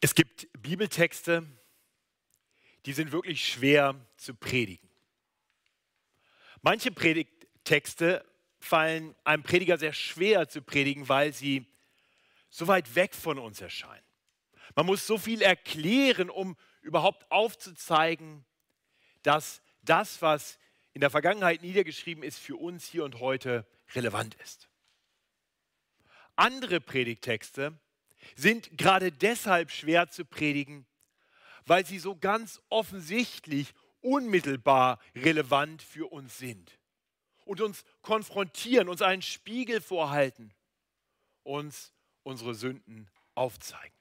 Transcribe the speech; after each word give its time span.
Es 0.00 0.14
gibt 0.14 0.48
Bibeltexte, 0.62 1.46
die 2.84 2.92
sind 2.92 3.12
wirklich 3.12 3.46
schwer 3.46 3.94
zu 4.16 4.34
predigen. 4.34 4.88
Manche 6.60 6.90
Predigtexte 6.90 8.24
fallen 8.60 9.14
einem 9.24 9.42
Prediger 9.42 9.78
sehr 9.78 9.92
schwer 9.92 10.48
zu 10.48 10.60
predigen, 10.60 11.08
weil 11.08 11.32
sie 11.32 11.66
so 12.50 12.66
weit 12.66 12.94
weg 12.94 13.14
von 13.14 13.38
uns 13.38 13.60
erscheinen. 13.60 14.04
Man 14.74 14.86
muss 14.86 15.06
so 15.06 15.16
viel 15.18 15.42
erklären, 15.42 16.28
um 16.28 16.56
überhaupt 16.82 17.30
aufzuzeigen, 17.30 18.44
dass 19.22 19.62
das, 19.82 20.20
was 20.20 20.58
in 20.92 21.00
der 21.00 21.10
Vergangenheit 21.10 21.62
niedergeschrieben 21.62 22.22
ist, 22.22 22.38
für 22.38 22.56
uns 22.56 22.86
hier 22.86 23.04
und 23.04 23.20
heute 23.20 23.66
relevant 23.94 24.34
ist. 24.36 24.68
Andere 26.34 26.80
Predigtexte 26.80 27.78
sind 28.34 28.76
gerade 28.76 29.12
deshalb 29.12 29.70
schwer 29.70 30.08
zu 30.08 30.24
predigen, 30.24 30.86
weil 31.66 31.86
sie 31.86 31.98
so 31.98 32.16
ganz 32.16 32.60
offensichtlich 32.68 33.72
unmittelbar 34.00 35.00
relevant 35.14 35.82
für 35.82 36.10
uns 36.10 36.38
sind 36.38 36.78
und 37.44 37.60
uns 37.60 37.84
konfrontieren, 38.02 38.88
uns 38.88 39.02
einen 39.02 39.22
Spiegel 39.22 39.80
vorhalten, 39.80 40.52
uns 41.42 41.92
unsere 42.22 42.54
Sünden 42.54 43.08
aufzeigen. 43.34 43.96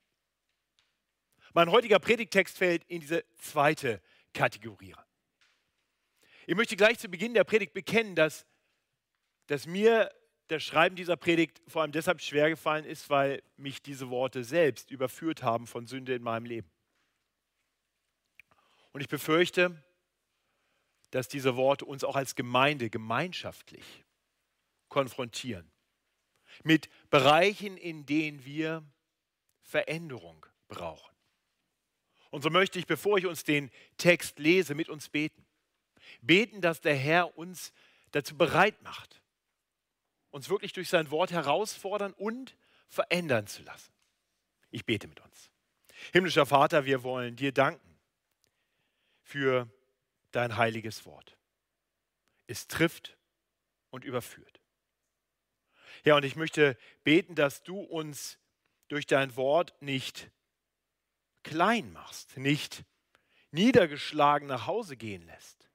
Mein 1.53 1.71
heutiger 1.71 1.99
Predigtext 1.99 2.57
fällt 2.57 2.84
in 2.85 2.99
diese 3.01 3.23
zweite 3.37 4.01
Kategorie. 4.34 4.95
Ich 6.48 6.55
möchte 6.55 6.76
gleich 6.76 6.99
zu 6.99 7.07
Beginn 7.07 7.34
der 7.34 7.43
Predigt 7.43 7.73
bekennen, 7.73 8.15
dass, 8.15 8.45
dass 9.48 9.65
mir 9.65 10.12
das 10.48 10.63
Schreiben 10.63 10.95
dieser 10.95 11.17
Predigt 11.17 11.62
vor 11.67 11.81
allem 11.81 11.91
deshalb 11.91 12.22
schwer 12.22 12.49
gefallen 12.49 12.85
ist, 12.85 13.09
weil 13.09 13.41
mich 13.58 13.81
diese 13.81 14.09
Worte 14.09 14.44
selbst 14.44 14.91
überführt 14.91 15.44
haben 15.44 15.68
von 15.68 15.88
Sünde 15.88 16.13
in 16.13 16.21
meinem 16.21 16.45
Leben. 16.45 16.70
Und 18.91 19.02
ich 19.02 19.09
befürchte, 19.09 19.84
dass 21.12 21.27
diese 21.27 21.55
Worte 21.55 21.85
uns 21.85 22.04
auch 22.04 22.15
als 22.15 22.35
Gemeinde 22.35 22.90
gemeinschaftlich 22.90 24.05
konfrontieren 24.90 25.70
mit 26.63 26.90
Bereichen, 27.09 27.77
in 27.77 28.05
denen 28.05 28.46
wir 28.46 28.84
Veränderung 29.62 30.46
brauchen. 30.68 31.13
Und 32.30 32.43
so 32.43 32.49
möchte 32.49 32.80
ich, 32.80 32.85
bevor 32.85 33.18
ich 33.18 33.26
uns 33.26 33.43
den 33.43 33.71
Text 33.98 34.40
lese, 34.40 34.76
mit 34.76 34.90
uns 34.90 35.09
beten. 35.09 35.46
Beten, 36.21 36.62
dass 36.62 36.82
der 36.82 36.96
Herr 36.96 37.37
uns 37.37 37.74
dazu 38.12 38.37
bereit 38.37 38.82
macht, 38.84 39.21
uns 40.35 40.49
wirklich 40.49 40.73
durch 40.73 40.89
sein 40.89 41.11
Wort 41.11 41.31
herausfordern 41.31 42.11
und 42.11 42.57
verändern 42.89 43.47
zu 43.47 43.63
lassen. 43.63 43.93
Ich 44.69 44.85
bete 44.85 45.07
mit 45.07 45.21
uns. 45.21 45.49
Himmlischer 46.11 46.45
Vater, 46.45 46.83
wir 46.83 47.03
wollen 47.03 47.37
dir 47.37 47.53
danken 47.53 47.97
für 49.23 49.69
dein 50.31 50.57
heiliges 50.57 51.05
Wort. 51.05 51.37
Es 52.47 52.67
trifft 52.67 53.15
und 53.91 54.03
überführt. 54.03 54.59
Ja, 56.03 56.17
und 56.17 56.25
ich 56.25 56.35
möchte 56.35 56.77
beten, 57.05 57.35
dass 57.35 57.63
du 57.63 57.79
uns 57.79 58.37
durch 58.89 59.07
dein 59.07 59.37
Wort 59.37 59.81
nicht 59.81 60.29
klein 61.43 61.93
machst, 61.93 62.35
nicht 62.35 62.83
niedergeschlagen 63.51 64.50
nach 64.50 64.67
Hause 64.67 64.97
gehen 64.97 65.25
lässt, 65.28 65.69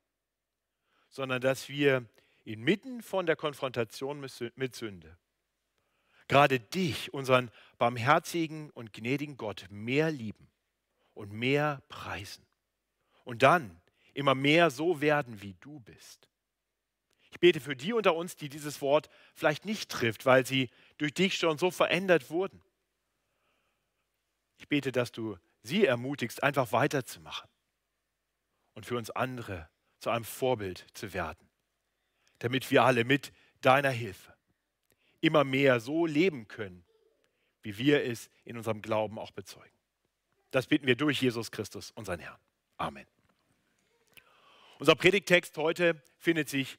sondern 1.08 1.40
dass 1.40 1.70
wir 1.70 2.06
inmitten 2.52 3.02
von 3.02 3.26
der 3.26 3.36
Konfrontation 3.36 4.20
mit 4.20 4.74
Sünde 4.74 5.18
gerade 6.30 6.60
dich, 6.60 7.12
unseren 7.12 7.50
barmherzigen 7.76 8.70
und 8.70 8.92
gnädigen 8.92 9.36
Gott, 9.36 9.66
mehr 9.68 10.12
lieben 10.12 10.48
und 11.12 11.32
mehr 11.32 11.82
preisen. 11.88 12.46
Und 13.24 13.42
dann 13.42 13.80
immer 14.14 14.36
mehr 14.36 14.70
so 14.70 15.00
werden, 15.00 15.42
wie 15.42 15.54
du 15.54 15.80
bist. 15.80 16.28
Ich 17.32 17.40
bete 17.40 17.58
für 17.58 17.74
die 17.74 17.92
unter 17.92 18.14
uns, 18.14 18.36
die 18.36 18.48
dieses 18.48 18.80
Wort 18.80 19.10
vielleicht 19.34 19.64
nicht 19.64 19.90
trifft, 19.90 20.24
weil 20.24 20.46
sie 20.46 20.70
durch 20.98 21.12
dich 21.14 21.36
schon 21.36 21.58
so 21.58 21.72
verändert 21.72 22.30
wurden. 22.30 22.62
Ich 24.58 24.68
bete, 24.68 24.92
dass 24.92 25.10
du 25.10 25.36
sie 25.64 25.84
ermutigst, 25.84 26.44
einfach 26.44 26.70
weiterzumachen 26.70 27.50
und 28.74 28.86
für 28.86 28.96
uns 28.96 29.10
andere 29.10 29.68
zu 29.98 30.10
einem 30.10 30.24
Vorbild 30.24 30.86
zu 30.94 31.12
werden 31.12 31.49
damit 32.40 32.70
wir 32.70 32.82
alle 32.82 33.04
mit 33.04 33.32
deiner 33.60 33.90
Hilfe 33.90 34.34
immer 35.20 35.44
mehr 35.44 35.80
so 35.80 36.06
leben 36.06 36.48
können, 36.48 36.84
wie 37.62 37.78
wir 37.78 38.04
es 38.04 38.30
in 38.44 38.56
unserem 38.56 38.82
Glauben 38.82 39.18
auch 39.18 39.30
bezeugen. 39.30 39.70
Das 40.50 40.66
bitten 40.66 40.86
wir 40.86 40.96
durch 40.96 41.20
Jesus 41.22 41.50
Christus, 41.50 41.90
unseren 41.92 42.18
Herrn. 42.18 42.38
Amen. 42.76 43.06
Unser 44.78 44.96
Predigtext 44.96 45.56
heute 45.58 46.02
findet 46.18 46.48
sich 46.48 46.78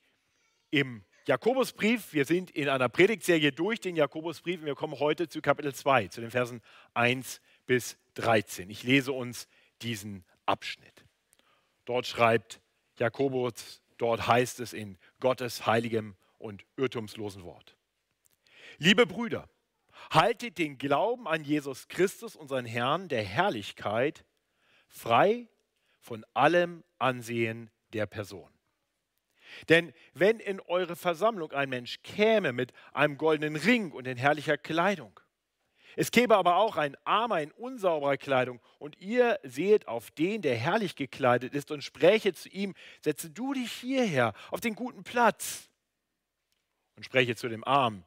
im 0.71 1.03
Jakobusbrief. 1.27 2.13
Wir 2.13 2.25
sind 2.25 2.49
in 2.49 2.67
einer 2.67 2.89
Predigtserie 2.89 3.51
durch 3.51 3.79
den 3.79 3.95
Jakobusbrief 3.95 4.59
und 4.59 4.65
wir 4.65 4.75
kommen 4.75 4.99
heute 4.99 5.29
zu 5.29 5.41
Kapitel 5.41 5.73
2, 5.73 6.07
zu 6.07 6.21
den 6.21 6.31
Versen 6.31 6.61
1 6.95 7.41
bis 7.67 7.97
13. 8.15 8.69
Ich 8.71 8.83
lese 8.83 9.11
uns 9.11 9.47
diesen 9.83 10.25
Abschnitt. 10.47 11.05
Dort 11.85 12.07
schreibt 12.07 12.59
Jakobus 12.97 13.80
Dort 14.01 14.25
heißt 14.25 14.59
es 14.61 14.73
in 14.73 14.97
Gottes 15.19 15.67
heiligem 15.67 16.15
und 16.39 16.65
irrtumslosen 16.75 17.43
Wort. 17.43 17.77
Liebe 18.79 19.05
Brüder, 19.05 19.47
haltet 20.09 20.57
den 20.57 20.79
Glauben 20.79 21.27
an 21.27 21.43
Jesus 21.43 21.87
Christus, 21.87 22.35
unseren 22.35 22.65
Herrn, 22.65 23.09
der 23.09 23.21
Herrlichkeit, 23.21 24.25
frei 24.87 25.47
von 25.99 26.25
allem 26.33 26.83
Ansehen 26.97 27.69
der 27.93 28.07
Person. 28.07 28.49
Denn 29.69 29.93
wenn 30.15 30.39
in 30.39 30.59
eure 30.61 30.95
Versammlung 30.95 31.51
ein 31.51 31.69
Mensch 31.69 32.01
käme 32.01 32.53
mit 32.53 32.73
einem 32.93 33.19
goldenen 33.19 33.55
Ring 33.55 33.91
und 33.91 34.07
in 34.07 34.17
herrlicher 34.17 34.57
Kleidung, 34.57 35.19
es 35.95 36.11
käme 36.11 36.35
aber 36.35 36.55
auch 36.57 36.77
ein 36.77 36.95
Armer 37.03 37.41
in 37.41 37.51
unsauberer 37.51 38.17
Kleidung 38.17 38.61
und 38.79 38.97
ihr 38.99 39.39
seht 39.43 39.87
auf 39.87 40.11
den, 40.11 40.41
der 40.41 40.55
herrlich 40.55 40.95
gekleidet 40.95 41.53
ist 41.53 41.71
und 41.71 41.83
spräche 41.83 42.33
zu 42.33 42.49
ihm, 42.49 42.73
setze 43.01 43.29
du 43.29 43.53
dich 43.53 43.71
hierher 43.71 44.33
auf 44.49 44.61
den 44.61 44.75
guten 44.75 45.03
Platz 45.03 45.69
und 46.95 47.03
spreche 47.03 47.35
zu 47.35 47.49
dem 47.49 47.63
Armen, 47.63 48.05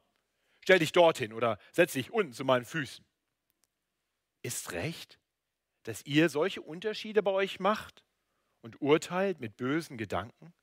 stell 0.61 0.79
dich 0.79 0.91
dorthin 0.91 1.33
oder 1.33 1.59
setz 1.71 1.93
dich 1.93 2.11
unten 2.11 2.33
zu 2.33 2.45
meinen 2.45 2.65
Füßen. 2.65 3.05
Ist 4.41 4.71
recht, 4.73 5.19
dass 5.83 6.05
ihr 6.05 6.29
solche 6.29 6.61
Unterschiede 6.61 7.23
bei 7.23 7.31
euch 7.31 7.59
macht 7.59 8.03
und 8.61 8.81
urteilt 8.81 9.39
mit 9.39 9.57
bösen 9.57 9.97
Gedanken? 9.97 10.53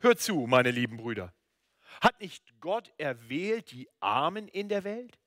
Hört 0.00 0.20
zu, 0.20 0.46
meine 0.46 0.70
lieben 0.70 0.96
Brüder. 0.96 1.32
Hat 2.00 2.20
nicht 2.20 2.60
Gott 2.60 2.92
erwählt 2.98 3.70
die 3.70 3.88
Armen 4.00 4.48
in 4.48 4.68
der 4.68 4.84
Welt? 4.84 5.18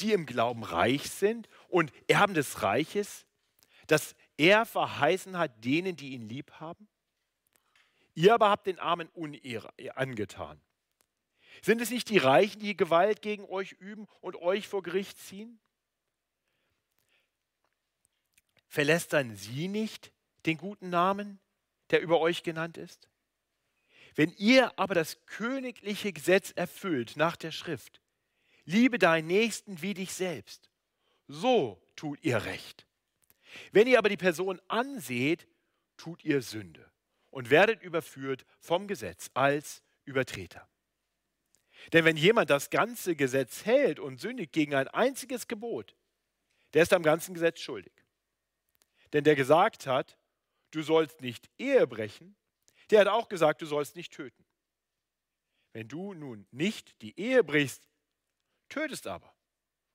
Die 0.00 0.12
im 0.12 0.26
Glauben 0.26 0.62
reich 0.62 1.10
sind 1.10 1.48
und 1.68 1.92
Erben 2.08 2.34
des 2.34 2.62
Reiches, 2.62 3.26
das 3.86 4.14
er 4.36 4.66
verheißen 4.66 5.38
hat 5.38 5.64
denen, 5.64 5.96
die 5.96 6.10
ihn 6.10 6.28
lieb 6.28 6.52
haben? 6.52 6.88
Ihr 8.14 8.34
aber 8.34 8.48
habt 8.48 8.66
den 8.66 8.78
Armen 8.78 9.08
Unehre 9.08 9.70
angetan. 9.94 10.60
Sind 11.62 11.80
es 11.80 11.90
nicht 11.90 12.08
die 12.08 12.18
Reichen, 12.18 12.60
die 12.60 12.76
Gewalt 12.76 13.22
gegen 13.22 13.44
euch 13.44 13.72
üben 13.72 14.06
und 14.20 14.36
euch 14.36 14.68
vor 14.68 14.82
Gericht 14.82 15.18
ziehen? 15.18 15.58
Verlästern 18.68 19.36
sie 19.36 19.68
nicht 19.68 20.12
den 20.44 20.58
guten 20.58 20.90
Namen, 20.90 21.40
der 21.90 22.00
über 22.02 22.20
euch 22.20 22.42
genannt 22.42 22.76
ist? 22.76 23.08
Wenn 24.14 24.32
ihr 24.32 24.78
aber 24.78 24.94
das 24.94 25.24
königliche 25.26 26.12
Gesetz 26.12 26.50
erfüllt 26.50 27.16
nach 27.16 27.36
der 27.36 27.52
Schrift, 27.52 28.00
liebe 28.66 28.98
deinen 28.98 29.28
Nächsten 29.28 29.80
wie 29.80 29.94
dich 29.94 30.12
selbst. 30.12 30.70
So 31.28 31.82
tut 31.96 32.22
ihr 32.22 32.44
recht. 32.44 32.86
Wenn 33.72 33.86
ihr 33.86 33.98
aber 33.98 34.08
die 34.08 34.16
Person 34.16 34.60
anseht, 34.68 35.48
tut 35.96 36.24
ihr 36.24 36.42
Sünde 36.42 36.90
und 37.30 37.50
werdet 37.50 37.82
überführt 37.82 38.44
vom 38.60 38.86
Gesetz 38.86 39.30
als 39.34 39.82
Übertreter. 40.04 40.68
Denn 41.92 42.04
wenn 42.04 42.16
jemand 42.16 42.50
das 42.50 42.70
ganze 42.70 43.16
Gesetz 43.16 43.64
hält 43.64 43.98
und 44.00 44.20
sündigt 44.20 44.52
gegen 44.52 44.74
ein 44.74 44.88
einziges 44.88 45.46
Gebot, 45.46 45.96
der 46.74 46.82
ist 46.82 46.92
am 46.92 47.02
ganzen 47.02 47.34
Gesetz 47.34 47.60
schuldig. 47.60 47.92
Denn 49.12 49.24
der 49.24 49.36
gesagt 49.36 49.86
hat, 49.86 50.18
du 50.72 50.82
sollst 50.82 51.20
nicht 51.20 51.48
Ehe 51.58 51.86
brechen, 51.86 52.36
der 52.90 53.00
hat 53.00 53.08
auch 53.08 53.28
gesagt, 53.28 53.62
du 53.62 53.66
sollst 53.66 53.96
nicht 53.96 54.12
töten. 54.12 54.44
Wenn 55.72 55.88
du 55.88 56.14
nun 56.14 56.46
nicht 56.50 57.00
die 57.02 57.18
Ehe 57.18 57.44
brichst, 57.44 57.88
tötest 58.68 59.06
aber, 59.06 59.32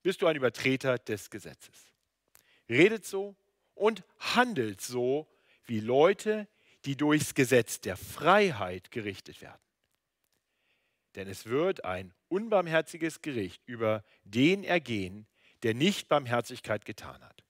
bist 0.03 0.21
du 0.21 0.27
ein 0.27 0.35
Übertreter 0.35 0.97
des 0.97 1.29
Gesetzes. 1.29 1.85
Redet 2.69 3.05
so 3.05 3.35
und 3.75 4.03
handelt 4.19 4.81
so 4.81 5.27
wie 5.65 5.79
Leute, 5.79 6.47
die 6.85 6.95
durchs 6.95 7.33
Gesetz 7.35 7.79
der 7.81 7.97
Freiheit 7.97 8.91
gerichtet 8.91 9.41
werden. 9.41 9.61
Denn 11.15 11.27
es 11.27 11.45
wird 11.45 11.83
ein 11.83 12.13
unbarmherziges 12.29 13.21
Gericht 13.21 13.61
über 13.65 14.03
den 14.23 14.63
ergehen, 14.63 15.27
der 15.63 15.73
nicht 15.73 16.07
Barmherzigkeit 16.07 16.85
getan 16.85 17.21
hat. 17.23 17.43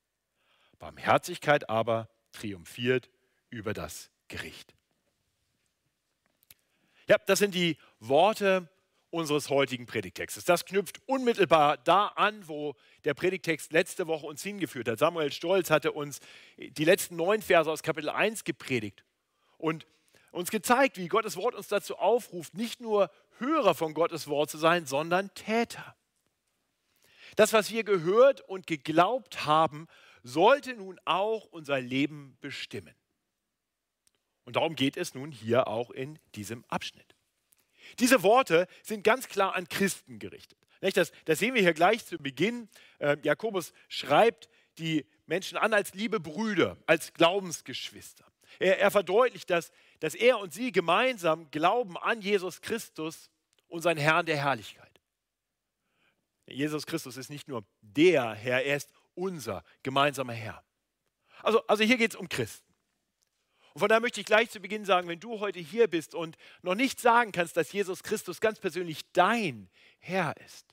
Barmherzigkeit 0.80 1.70
aber 1.70 2.10
triumphiert 2.32 3.10
über 3.50 3.74
das 3.74 4.10
Gericht. 4.28 4.74
Ja, 7.08 7.18
das 7.26 7.40
sind 7.40 7.54
die 7.54 7.78
Worte 8.00 8.70
unseres 9.12 9.50
heutigen 9.50 9.86
Predigtextes. 9.86 10.46
Das 10.46 10.66
knüpft 10.66 11.00
unmittelbar 11.06 11.78
da 11.78 12.08
an, 12.08 12.48
wo 12.48 12.76
der 13.04 13.14
Predigtext 13.14 13.72
letzte 13.72 14.08
Woche 14.08 14.26
uns 14.26 14.42
hingeführt 14.42 14.88
hat. 14.88 15.00
Samuel 15.00 15.32
Stolz 15.32 15.70
hatte 15.70 15.92
uns 15.92 16.20
die 16.58 16.86
letzten 16.86 17.18
neun 17.18 17.42
Verse 17.42 17.70
aus 17.70 17.84
Kapitel 17.84 18.10
1 18.10 18.44
gepredigt 18.44 19.04
und 19.58 19.86
uns 20.32 20.50
gezeigt, 20.50 20.98
wie 20.98 21.08
Gottes 21.08 21.36
Wort 21.36 21.54
uns 21.56 21.68
dazu 21.68 21.98
aufruft, 21.98 22.56
nicht 22.56 22.82
nur 22.82 23.12
Hörer 23.38 23.76
von 23.76 23.94
Gottes 23.94 24.28
Wort 24.28 24.50
zu 24.50 24.58
sein, 24.58 24.86
sondern 24.86 25.34
Täter. 25.34 25.96
Das, 27.36 27.54
was 27.54 27.72
wir 27.72 27.84
gehört 27.84 28.42
und 28.42 28.66
geglaubt 28.68 29.46
haben, 29.46 29.88
sollte 30.24 30.76
nun 30.76 31.00
auch 31.06 31.46
unser 31.46 31.80
Leben 31.82 32.38
bestimmen. 32.40 32.96
Und 34.46 34.56
darum 34.56 34.76
geht 34.76 34.98
es 34.98 35.14
nun 35.14 35.32
hier 35.32 35.68
auch 35.68 35.92
in 35.92 36.20
diesem 36.36 36.64
Abschnitt. 36.68 37.16
Diese 38.00 38.24
Worte 38.24 38.68
sind 38.84 39.04
ganz 39.04 39.28
klar 39.28 39.56
an 39.56 39.68
Christen 39.68 40.20
gerichtet. 40.20 40.58
Das, 40.82 41.12
das 41.26 41.40
sehen 41.40 41.54
wir 41.54 41.62
hier 41.62 41.74
gleich 41.74 42.06
zu 42.06 42.18
Beginn. 42.18 42.68
Ähm, 43.00 43.20
Jakobus 43.24 43.74
schreibt 43.88 44.50
die 44.78 45.06
Menschen 45.28 45.58
an 45.58 45.74
als 45.74 45.94
liebe 45.94 46.20
Brüder, 46.20 46.78
als 46.88 47.14
Glaubensgeschwister. 47.14 48.26
Er, 48.60 48.80
er 48.80 48.92
verdeutlicht, 48.92 49.50
dass, 49.50 49.72
dass 50.00 50.16
er 50.16 50.40
und 50.40 50.54
sie 50.54 50.72
gemeinsam 50.72 51.50
glauben 51.52 51.98
an 51.98 52.22
Jesus 52.22 52.62
Christus, 52.62 53.30
unseren 53.68 53.98
Herrn 53.98 54.26
der 54.26 54.38
Herrlichkeit. 54.38 55.00
Jesus 56.48 56.86
Christus 56.86 57.16
ist 57.16 57.30
nicht 57.30 57.48
nur 57.48 57.64
der 57.82 58.34
Herr, 58.34 58.64
er 58.64 58.76
ist 58.76 58.92
unser 59.14 59.64
gemeinsamer 59.84 60.34
Herr. 60.34 60.64
Also, 61.44 61.66
also 61.68 61.84
hier 61.84 61.98
geht 61.98 62.12
es 62.12 62.20
um 62.20 62.28
Christen. 62.28 62.71
Und 63.74 63.80
von 63.80 63.90
daher 63.90 64.02
möchte 64.02 64.20
ich 64.20 64.26
gleich 64.26 64.50
zu 64.50 64.60
Beginn 64.60 64.86
sagen, 64.86 65.08
wenn 65.08 65.20
du 65.20 65.40
heute 65.40 65.60
hier 65.60 65.88
bist 65.88 66.14
und 66.14 66.38
noch 66.62 66.76
nicht 66.76 67.00
sagen 67.00 67.32
kannst, 67.32 67.56
dass 67.56 67.72
Jesus 67.72 68.04
Christus 68.04 68.42
ganz 68.42 68.60
persönlich 68.60 69.02
dein 69.14 69.70
Herr 70.00 70.36
ist, 70.38 70.68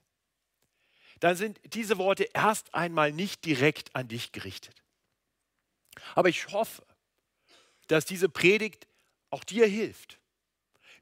dann 1.21 1.37
sind 1.37 1.61
diese 1.65 1.99
Worte 1.99 2.29
erst 2.35 2.75
einmal 2.75 3.13
nicht 3.13 3.45
direkt 3.45 3.95
an 3.95 4.09
dich 4.09 4.33
gerichtet. 4.33 4.83
Aber 6.15 6.29
ich 6.29 6.49
hoffe, 6.49 6.85
dass 7.89 8.05
diese 8.05 8.29
Predigt 8.29 8.87
auch 9.31 9.45
dir 9.45 9.67
hilft, 9.67 10.19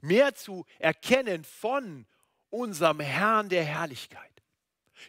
mehr 0.00 0.34
zu 0.34 0.64
erkennen 0.78 1.44
von 1.44 2.06
unserem 2.50 3.00
Herrn 3.00 3.48
der 3.48 3.64
Herrlichkeit. 3.64 4.30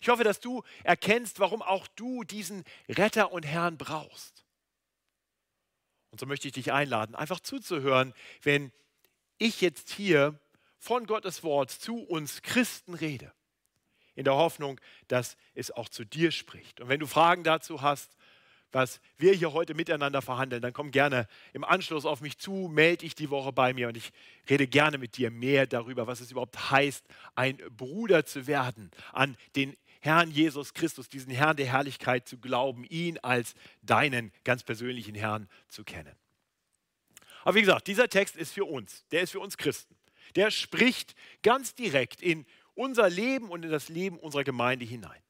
Ich 0.02 0.10
hoffe, 0.10 0.24
dass 0.24 0.40
du 0.40 0.64
erkennst, 0.84 1.40
warum 1.40 1.62
auch 1.62 1.88
du 1.88 2.24
diesen 2.24 2.64
Retter 2.90 3.32
und 3.32 3.44
Herrn 3.44 3.78
brauchst. 3.78 4.47
Und 6.18 6.22
so 6.22 6.26
möchte 6.26 6.48
ich 6.48 6.56
dich 6.56 6.74
einladen, 6.74 7.14
einfach 7.14 7.40
zuzuhören, 7.40 8.12
wenn 8.42 8.72
ich 9.38 9.62
jetzt 9.62 9.92
hier 9.92 10.40
von 10.80 11.06
Gottes 11.06 11.44
Wort 11.44 11.70
zu 11.70 12.00
uns 12.00 12.42
Christen 12.42 12.96
rede, 12.96 13.32
in 14.16 14.24
der 14.24 14.34
Hoffnung, 14.34 14.82
dass 15.10 15.38
es 15.54 15.70
auch 15.70 15.90
zu 15.90 16.06
dir 16.06 16.32
spricht. 16.32 16.82
Und 16.82 16.90
wenn 16.90 17.00
du 17.00 17.06
Fragen 17.06 17.44
dazu 17.44 17.84
hast, 17.84 18.18
was 18.72 19.00
wir 19.20 19.32
hier 19.34 19.54
heute 19.54 19.76
miteinander 19.76 20.24
verhandeln, 20.24 20.64
dann 20.64 20.74
komm 20.74 20.90
gerne 20.90 21.28
im 21.54 21.64
Anschluss 21.64 22.08
auf 22.08 22.22
mich 22.22 22.40
zu, 22.40 22.68
melde 22.74 23.02
dich 23.02 23.14
die 23.14 23.30
Woche 23.30 23.54
bei 23.54 23.76
mir 23.76 23.88
und 23.88 23.96
ich 23.96 24.12
rede 24.50 24.66
gerne 24.66 24.98
mit 24.98 25.18
dir 25.18 25.30
mehr 25.30 25.68
darüber, 25.68 26.08
was 26.08 26.20
es 26.20 26.32
überhaupt 26.32 26.72
heißt, 26.72 27.06
ein 27.36 27.58
Bruder 27.78 28.26
zu 28.26 28.48
werden, 28.48 28.90
an 29.14 29.38
den 29.56 29.78
Herrn 30.08 30.32
Jesus 30.32 30.74
Christus, 30.74 31.10
diesen 31.10 31.34
Herrn 31.34 31.58
der 31.58 31.66
Herrlichkeit 31.66 32.28
zu 32.28 32.38
glauben, 32.38 32.86
ihn 32.86 33.18
als 33.20 33.56
deinen 33.82 34.32
ganz 34.46 34.64
persönlichen 34.64 35.16
Herrn 35.16 35.50
zu 35.68 35.84
kennen. 35.84 36.16
Aber 37.44 37.56
wie 37.56 37.62
gesagt, 37.62 37.88
dieser 37.88 38.08
Text 38.08 38.38
ist 38.38 38.54
für 38.54 38.64
uns, 38.64 39.06
der 39.12 39.22
ist 39.22 39.32
für 39.32 39.42
uns 39.42 39.58
Christen. 39.58 39.96
Der 40.36 40.50
spricht 40.50 41.14
ganz 41.44 41.76
direkt 41.76 42.22
in 42.22 42.46
unser 42.74 43.10
Leben 43.10 43.50
und 43.50 43.66
in 43.66 43.72
das 43.72 43.90
Leben 43.90 44.18
unserer 44.18 44.46
Gemeinde 44.46 44.86
hinein. 44.86 45.22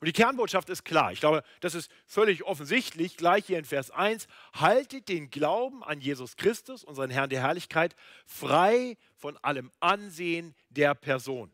Und 0.00 0.06
die 0.06 0.12
Kernbotschaft 0.12 0.68
ist 0.70 0.84
klar. 0.84 1.12
Ich 1.12 1.20
glaube, 1.20 1.44
das 1.60 1.74
ist 1.74 1.90
völlig 2.04 2.44
offensichtlich, 2.44 3.16
gleich 3.16 3.46
hier 3.46 3.58
in 3.58 3.64
Vers 3.64 3.90
1. 3.92 4.26
Haltet 4.54 5.08
den 5.08 5.30
Glauben 5.30 5.84
an 5.84 6.00
Jesus 6.00 6.36
Christus, 6.36 6.82
unseren 6.82 7.10
Herrn 7.10 7.30
der 7.30 7.42
Herrlichkeit, 7.42 7.94
frei 8.26 8.96
von 9.16 9.36
allem 9.38 9.70
Ansehen 9.80 10.54
der 10.68 10.94
Person. 10.94 11.52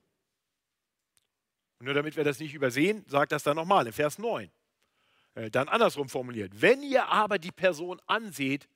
Nur 1.84 1.94
damit 1.94 2.16
wir 2.16 2.25
das 2.25 2.38
nicht 2.38 2.54
übersehen, 2.54 3.04
sagt 3.08 3.32
das 3.32 3.42
dann 3.42 3.56
nochmal 3.56 3.86
in 3.86 3.92
Vers 3.92 4.19
9. 4.19 4.50
Äh, 5.34 5.50
dann 5.50 5.69
andersrum 5.69 6.08
formuliert. 6.08 6.62
Wenn 6.62 6.82
ihr 6.82 7.08
aber 7.08 7.38
die 7.38 7.52
Person 7.52 8.00
anseht, 8.06 8.69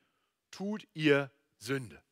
tut 0.51 0.87
ihr 0.95 1.31
Sünde. 1.57 2.03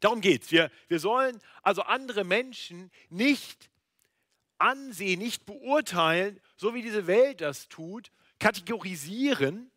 Darum 0.00 0.20
geht 0.20 0.44
es. 0.44 0.52
Wir, 0.52 0.70
wir 0.88 1.00
sollen 1.00 1.40
also 1.62 1.82
andere 1.82 2.24
Menschen 2.24 2.90
nicht 3.08 3.70
ansehen, 4.58 5.18
nicht 5.18 5.46
beurteilen, 5.46 6.40
so 6.56 6.74
wie 6.74 6.82
diese 6.82 7.06
Welt 7.06 7.40
das 7.40 7.68
tut, 7.68 8.12
kategorisieren. 8.38 9.70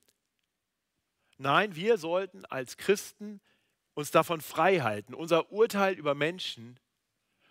Nein, 1.38 1.76
wir 1.76 1.98
sollten 1.98 2.46
als 2.46 2.78
Christen 2.78 3.42
uns 3.94 4.12
davon 4.12 4.42
frei 4.42 4.80
halten. 4.80 5.14
Unser 5.14 5.52
Urteil 5.52 5.96
über 5.96 6.14
Menschen 6.16 6.80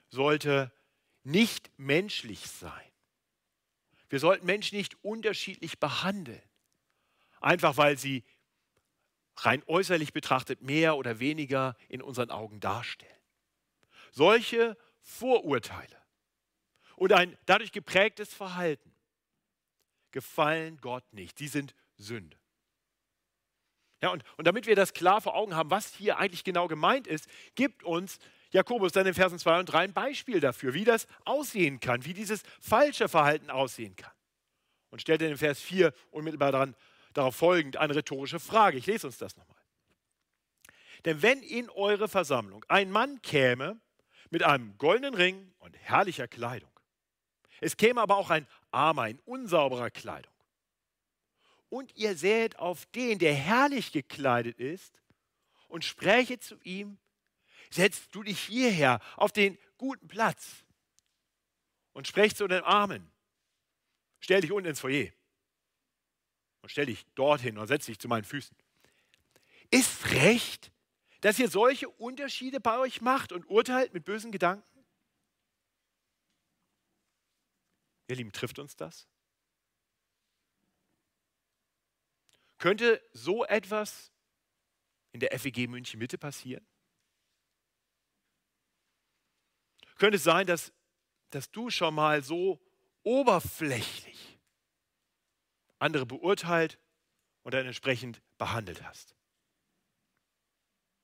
sollte 0.09 0.71
nicht 1.29 1.71
menschlich 1.79 2.49
sein. 2.49 2.91
Wir 4.09 4.19
sollten 4.19 4.47
Menschen 4.47 4.77
nicht 4.77 5.03
unterschiedlich 5.05 5.79
behandeln, 5.79 6.43
einfach 7.41 7.77
weil 7.77 7.99
sie 7.99 8.25
rein 9.37 9.63
äußerlich 9.67 10.13
betrachtet 10.13 10.63
mehr 10.63 10.97
oder 10.97 11.21
weniger 11.21 11.77
in 11.89 12.03
unseren 12.03 12.31
Augen 12.31 12.61
darstellen. 12.61 13.13
Solche 14.11 14.77
Vorurteile 15.03 15.97
und 16.97 17.13
ein 17.13 17.37
dadurch 17.47 17.73
geprägtes 17.73 18.33
Verhalten 18.33 18.95
gefallen 20.11 20.79
Gott 20.81 21.05
nicht. 21.13 21.39
Sie 21.39 21.49
sind 21.49 21.75
Sünde. 21.97 22.39
Ja, 24.01 24.11
und, 24.11 24.25
und 24.37 24.47
damit 24.47 24.67
wir 24.67 24.77
das 24.77 24.95
klar 24.95 25.21
vor 25.21 25.35
Augen 25.35 25.55
haben, 25.55 25.71
was 25.71 25.95
hier 25.95 26.19
eigentlich 26.19 26.45
genau 26.45 26.69
gemeint 26.69 27.07
ist, 27.07 27.29
gibt 27.55 27.83
uns 27.83 28.19
Jakobus 28.51 28.93
dann 28.93 29.07
in 29.07 29.15
Versen 29.15 29.39
2 29.39 29.61
und 29.61 29.67
3 29.67 29.79
ein 29.79 29.93
Beispiel 29.93 30.41
dafür, 30.41 30.75
wie 30.75 30.85
das 30.85 31.07
aussehen 31.25 31.81
kann, 31.81 32.05
wie 32.05 32.15
dieses 32.15 32.43
falsche 32.61 33.09
Verhalten 33.09 33.51
aussehen 33.51 33.95
kann. 33.97 34.13
Und 34.91 35.03
stellt 35.03 35.21
in 35.23 35.37
Vers 35.37 35.61
4 35.61 35.93
unmittelbar 36.11 36.53
daran, 36.53 36.75
darauf 37.13 37.37
folgend 37.37 37.77
eine 37.77 37.95
rhetorische 37.95 38.41
Frage. 38.41 38.79
Ich 38.79 38.87
lese 38.87 39.07
uns 39.07 39.19
das 39.19 39.37
nochmal. 39.37 39.57
Denn 41.05 41.23
wenn 41.23 41.43
in 41.43 41.69
eure 41.71 42.09
Versammlung 42.09 42.65
ein 42.69 42.91
Mann 42.91 43.21
käme 43.23 43.79
mit 44.31 44.43
einem 44.43 44.77
goldenen 44.79 45.15
Ring 45.15 45.53
und 45.59 45.77
herrlicher 45.77 46.27
Kleidung, 46.27 46.71
es 47.61 47.77
käme 47.77 48.01
aber 48.01 48.17
auch 48.17 48.31
ein 48.31 48.47
Armer 48.71 49.09
in 49.09 49.19
unsauberer 49.21 49.91
Kleidung, 49.91 50.33
und 51.71 51.95
ihr 51.97 52.17
sähet 52.17 52.59
auf 52.59 52.87
den, 52.87 53.19
der 53.19 53.35
herrlich 53.35 53.93
gekleidet 53.93 54.59
ist, 54.59 55.03
und 55.69 55.85
spräche 55.85 56.39
zu 56.39 56.59
ihm, 56.63 56.99
setzt 57.71 58.15
du 58.15 58.23
dich 58.23 58.41
hierher 58.41 59.01
auf 59.17 59.33
den 59.33 59.59
guten 59.77 60.09
Platz 60.09 60.65
und 61.93 62.07
sprech 62.07 62.35
zu 62.37 62.47
den 62.49 62.63
Armen. 62.63 63.11
Stell 64.21 64.41
dich 64.41 64.53
unten 64.53 64.69
ins 64.69 64.81
Foyer 64.81 65.13
und 66.63 66.71
stell 66.71 66.87
dich 66.87 67.07
dorthin 67.15 67.59
und 67.59 67.67
setz 67.67 67.87
dich 67.87 67.99
zu 67.99 68.09
meinen 68.09 68.25
Füßen. 68.25 68.57
Ist 69.71 70.11
recht, 70.13 70.73
dass 71.21 71.39
ihr 71.39 71.49
solche 71.49 71.89
Unterschiede 71.89 72.61
bei 72.61 72.79
euch 72.79 73.01
macht 73.01 73.33
und 73.33 73.47
urteilt 73.47 73.93
mit 73.93 74.05
bösen 74.05 74.33
Gedanken? 74.33 74.65
Ihr 78.09 78.17
Lieben, 78.17 78.33
trifft 78.33 78.59
uns 78.59 78.75
das? 78.77 79.07
Könnte 82.57 83.03
so 83.13 83.45
etwas 83.45 84.11
in 85.13 85.21
der 85.21 85.39
FEG 85.39 85.69
München 85.69 85.99
Mitte 85.99 86.19
passieren? 86.19 86.67
Könnte 89.99 90.17
es 90.17 90.25
sein, 90.25 90.47
dass, 90.47 90.73
dass 91.31 91.51
du 91.51 91.71
schon 91.71 91.95
mal 91.95 92.23
so 92.23 92.61
oberflächlich 93.03 94.39
andere 95.79 96.07
beurteilt 96.07 96.79
und 97.43 97.53
dann 97.53 97.67
entsprechend 97.67 98.23
behandelt 98.39 98.83
hast? 98.83 99.15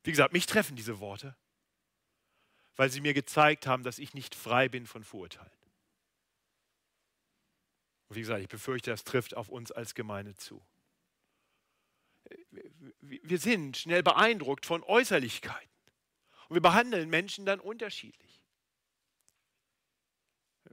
Wie 0.04 0.10
gesagt, 0.10 0.32
mich 0.32 0.46
treffen 0.46 0.76
diese 0.76 1.00
Worte, 1.00 1.36
weil 2.76 2.90
sie 2.90 3.00
mir 3.00 3.14
gezeigt 3.14 3.66
haben, 3.66 3.82
dass 3.82 3.98
ich 3.98 4.14
nicht 4.14 4.34
frei 4.34 4.68
bin 4.68 4.86
von 4.86 5.02
Vorurteilen. 5.02 5.50
Und 8.08 8.16
wie 8.16 8.20
gesagt, 8.20 8.42
ich 8.42 8.48
befürchte, 8.48 8.90
das 8.90 9.04
trifft 9.04 9.34
auf 9.34 9.48
uns 9.48 9.72
als 9.72 9.94
Gemeinde 9.94 10.34
zu. 10.34 10.64
Wir 13.00 13.38
sind 13.38 13.76
schnell 13.76 14.02
beeindruckt 14.02 14.66
von 14.66 14.82
Äußerlichkeiten. 14.82 15.70
Und 16.48 16.54
wir 16.54 16.62
behandeln 16.62 17.08
Menschen 17.08 17.46
dann 17.46 17.60
unterschiedlich. 17.60 18.33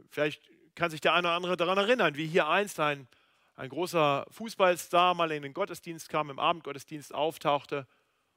Vielleicht 0.09 0.41
kann 0.75 0.91
sich 0.91 1.01
der 1.01 1.13
eine 1.13 1.27
oder 1.27 1.35
andere 1.35 1.57
daran 1.57 1.77
erinnern, 1.77 2.15
wie 2.15 2.27
hier 2.27 2.47
einst 2.47 2.79
ein, 2.79 3.07
ein 3.55 3.69
großer 3.69 4.25
Fußballstar 4.31 5.13
mal 5.13 5.31
in 5.31 5.43
den 5.43 5.53
Gottesdienst 5.53 6.09
kam, 6.09 6.29
im 6.29 6.39
Abendgottesdienst 6.39 7.13
auftauchte. 7.13 7.87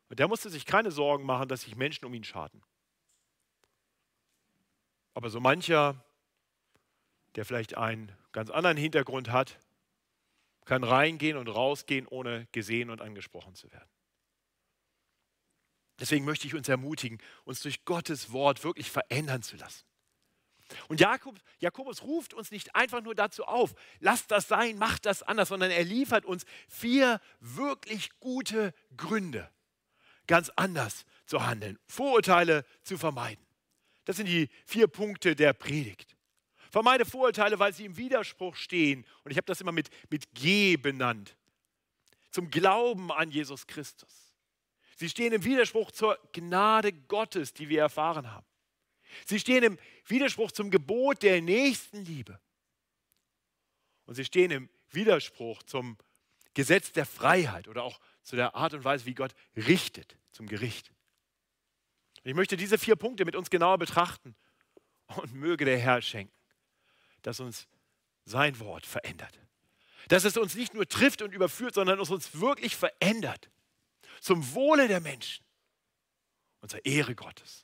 Und 0.09 0.19
der 0.19 0.29
musste 0.29 0.51
sich 0.51 0.67
keine 0.67 0.91
Sorgen 0.91 1.25
machen, 1.25 1.49
dass 1.49 1.63
sich 1.63 1.77
Menschen 1.77 2.05
um 2.05 2.15
ihn 2.15 2.25
schaden. 2.25 2.63
Aber 5.15 5.31
so 5.31 5.41
mancher, 5.41 6.05
der 7.37 7.45
vielleicht 7.45 7.77
einen 7.77 8.11
ganz 8.33 8.51
anderen 8.51 8.77
Hintergrund 8.77 9.31
hat, 9.31 9.59
kann 10.65 10.83
reingehen 10.83 11.37
und 11.37 11.49
rausgehen, 11.49 12.07
ohne 12.09 12.49
gesehen 12.53 12.91
und 12.91 13.01
angesprochen 13.01 13.55
zu 13.55 13.71
werden. 13.71 13.89
Deswegen 16.01 16.25
möchte 16.25 16.47
ich 16.47 16.55
uns 16.55 16.69
ermutigen, 16.69 17.19
uns 17.45 17.61
durch 17.61 17.85
Gottes 17.85 18.33
Wort 18.33 18.65
wirklich 18.65 18.91
verändern 18.91 19.43
zu 19.43 19.57
lassen. 19.57 19.85
Und 20.89 21.01
Jakob, 21.01 21.37
Jakobus 21.59 22.03
ruft 22.03 22.35
uns 22.35 22.51
nicht 22.51 22.75
einfach 22.75 23.03
nur 23.03 23.15
dazu 23.15 23.45
auf, 23.45 23.75
lasst 24.01 24.31
das 24.31 24.49
sein, 24.49 24.79
macht 24.79 25.07
das 25.07 25.23
anders, 25.23 25.49
sondern 25.49 25.71
er 25.71 25.85
liefert 25.85 26.25
uns 26.25 26.45
vier 26.69 27.21
wirklich 27.41 28.11
gute 28.21 28.75
Gründe, 28.97 29.51
ganz 30.27 30.51
anders 30.57 31.05
zu 31.27 31.47
handeln, 31.47 31.79
Vorurteile 31.87 32.65
zu 32.83 32.99
vermeiden. 32.99 33.45
Das 34.05 34.17
sind 34.17 34.27
die 34.27 34.49
vier 34.67 34.87
Punkte 34.87 35.35
der 35.35 35.53
Predigt. 35.53 36.15
Vermeide 36.71 37.05
Vorurteile, 37.05 37.59
weil 37.59 37.73
sie 37.73 37.85
im 37.85 37.97
Widerspruch 37.97 38.57
stehen. 38.57 39.07
Und 39.23 39.31
ich 39.31 39.37
habe 39.37 39.47
das 39.47 39.61
immer 39.61 39.73
mit, 39.73 39.91
mit 40.11 40.35
G 40.35 40.77
benannt. 40.77 41.37
Zum 42.31 42.51
Glauben 42.51 43.13
an 43.13 43.31
Jesus 43.31 43.67
Christus. 43.67 44.35
Sie 44.97 45.09
stehen 45.09 45.33
im 45.33 45.45
Widerspruch 45.45 45.93
zur 45.93 46.19
Gnade 46.33 46.93
Gottes, 46.93 47.53
die 47.53 47.69
wir 47.69 47.81
erfahren 47.81 48.31
haben. 48.31 48.47
Sie 49.27 49.39
stehen 49.39 49.63
im 49.63 49.79
Widerspruch 50.07 50.53
zum 50.53 50.71
Gebot 50.71 51.23
der 51.23 51.41
Nächstenliebe. 51.41 52.41
Und 54.07 54.15
sie 54.15 54.25
stehen 54.25 54.51
im 54.51 54.69
Widerspruch 54.91 55.63
zum 55.63 55.97
Gesetz 56.55 56.93
der 56.93 57.07
Freiheit 57.07 57.69
oder 57.69 57.83
auch 57.83 58.01
zu 58.23 58.37
der 58.37 58.55
Art 58.55 58.75
und 58.75 58.85
Weise, 58.85 59.07
wie 59.07 59.15
Gott 59.15 59.35
richtet, 59.57 60.17
zum 60.31 60.47
Gericht. 60.47 60.93
Ich 62.23 62.35
möchte 62.35 62.57
diese 62.57 62.79
vier 62.79 62.97
Punkte 62.97 63.25
mit 63.25 63.37
uns 63.37 63.51
genauer 63.51 63.79
betrachten 63.79 64.35
und 65.17 65.35
möge 65.35 65.65
der 65.65 65.79
Herr 65.79 66.01
schenken, 66.01 66.35
dass 67.23 67.41
uns 67.41 67.67
sein 68.25 68.59
Wort 68.61 68.87
verändert. 68.87 69.39
Dass 70.09 70.25
es 70.25 70.37
uns 70.37 70.55
nicht 70.55 70.75
nur 70.75 70.89
trifft 70.89 71.23
und 71.23 71.33
überführt, 71.33 71.75
sondern 71.75 72.01
es 72.01 72.11
uns 72.11 72.41
wirklich 72.41 72.77
verändert. 72.77 73.51
Zum 74.21 74.55
Wohle 74.55 74.89
der 74.89 75.01
Menschen 75.01 75.45
und 76.61 76.71
zur 76.71 76.85
Ehre 76.85 77.15
Gottes. 77.15 77.64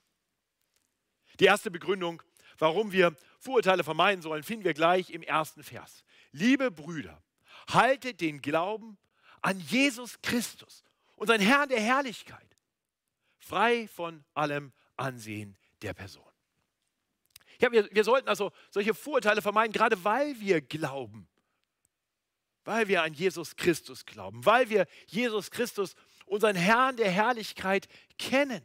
Die 1.41 1.47
erste 1.47 1.71
Begründung, 1.71 2.23
warum 2.59 2.93
wir 2.93 3.17
Vorurteile 3.39 3.83
vermeiden 3.83 4.21
sollen, 4.23 4.43
finden 4.43 4.65
wir 4.65 4.75
gleich 4.75 5.11
im 5.11 5.23
ersten 5.23 5.63
Vers. 5.63 6.05
Liebe 6.33 6.71
Brüder, 6.71 7.23
haltet 7.71 8.21
den 8.21 8.43
Glauben 8.43 8.99
an 9.41 9.59
Jesus 9.59 10.21
Christus, 10.21 10.85
unseren 11.17 11.41
Herrn 11.41 11.71
der 11.71 11.81
Herrlichkeit, 11.81 12.57
frei 13.39 13.89
von 13.89 14.23
allem 14.35 14.73
Ansehen 14.97 15.57
der 15.81 15.95
Person. 15.95 16.25
Ja, 17.61 17.73
wir, 17.73 17.89
wir 17.91 18.05
sollten 18.05 18.29
also 18.29 18.53
solche 18.71 18.95
Vorurteile 18.95 19.43
vermeiden, 19.43 19.73
gerade 19.73 20.03
weil 20.05 20.39
wir 20.41 20.61
glauben, 20.61 21.27
weil 22.65 22.89
wir 22.89 23.03
an 23.03 23.15
Jesus 23.15 23.57
Christus 23.57 24.05
glauben, 24.05 24.45
weil 24.45 24.69
wir 24.69 24.87
Jesus 25.07 25.51
Christus, 25.51 25.95
unseren 26.27 26.57
Herrn 26.57 26.97
der 26.97 27.11
Herrlichkeit, 27.11 27.89
kennen. 28.19 28.65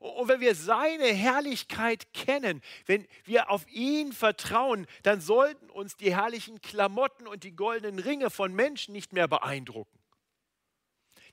Und 0.00 0.28
wenn 0.28 0.40
wir 0.40 0.54
seine 0.54 1.12
Herrlichkeit 1.12 2.14
kennen, 2.14 2.62
wenn 2.86 3.06
wir 3.24 3.50
auf 3.50 3.68
ihn 3.68 4.14
vertrauen, 4.14 4.86
dann 5.02 5.20
sollten 5.20 5.68
uns 5.68 5.94
die 5.98 6.16
herrlichen 6.16 6.62
Klamotten 6.62 7.26
und 7.26 7.44
die 7.44 7.54
goldenen 7.54 7.98
Ringe 7.98 8.30
von 8.30 8.54
Menschen 8.54 8.92
nicht 8.92 9.12
mehr 9.12 9.28
beeindrucken. 9.28 9.98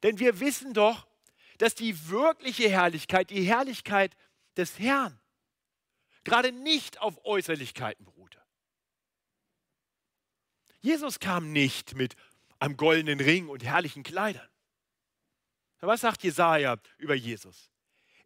Denn 0.04 0.20
wir 0.20 0.42
wissen 0.42 0.74
doch, 0.74 1.08
dass 1.60 1.76
die 1.76 2.10
wirkliche 2.10 2.70
Herrlichkeit, 2.70 3.30
die 3.30 3.44
Herrlichkeit 3.44 4.16
des 4.58 4.78
Herrn, 4.80 5.18
gerade 6.26 6.52
nicht 6.52 7.00
auf 7.00 7.24
Äußerlichkeiten 7.24 8.04
beruhte. 8.04 8.44
Jesus 10.82 11.22
kam 11.22 11.54
nicht 11.54 11.96
mit 11.96 12.18
einem 12.60 12.76
goldenen 12.76 13.22
Ring 13.22 13.48
und 13.48 13.64
herrlichen 13.64 14.04
Kleidern. 14.04 14.50
Was 15.80 16.02
sagt 16.02 16.24
Jesaja 16.24 16.76
über 16.98 17.16
Jesus? 17.16 17.72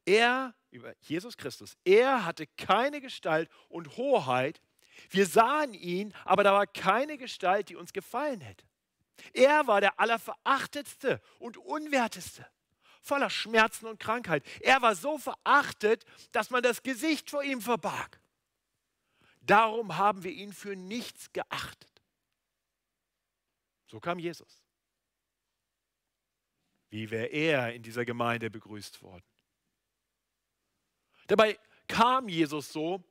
Er, 0.05 0.55
über 0.72 0.93
Jesus 1.01 1.38
Christus, 1.38 1.77
er 1.84 2.25
hatte 2.25 2.48
keine 2.48 3.01
Gestalt 3.01 3.50
und 3.70 3.98
Hoheit. 3.98 4.62
Wir 5.10 5.25
sahen 5.25 5.74
ihn, 5.74 6.13
aber 6.25 6.43
da 6.43 6.53
war 6.53 6.67
keine 6.67 7.17
Gestalt, 7.17 7.70
die 7.70 7.75
uns 7.75 7.93
gefallen 7.93 8.41
hätte. 8.41 8.65
Er 9.34 9.67
war 9.67 9.81
der 9.81 10.00
Allerverachtetste 10.00 11.22
und 11.39 11.58
Unwerteste, 11.58 12.48
voller 13.01 13.29
Schmerzen 13.29 13.86
und 13.86 14.00
Krankheit. 14.00 14.43
Er 14.62 14.81
war 14.81 14.96
so 14.96 15.17
verachtet, 15.17 16.05
dass 16.31 16.50
man 16.50 16.63
das 16.63 16.81
Gesicht 16.81 17.29
vor 17.29 17.43
ihm 17.43 17.62
verbarg. 17.62 18.20
Darum 19.41 19.98
haben 19.98 20.24
wir 20.24 20.31
ihn 20.31 20.53
für 20.53 20.75
nichts 20.75 21.31
geachtet. 21.34 21.89
So 23.88 24.00
kam 24.00 24.20
Jesus. 24.20 24.63
Wie 26.89 27.10
wäre 27.10 27.27
er 27.27 27.74
in 27.74 27.84
dieser 27.84 28.05
Gemeinde 28.05 28.50
begrüßt 28.50 29.01
worden? 29.01 29.31
Dabei 31.32 31.58
kam 31.88 32.28
Jesus 32.28 32.74
so 32.74 33.02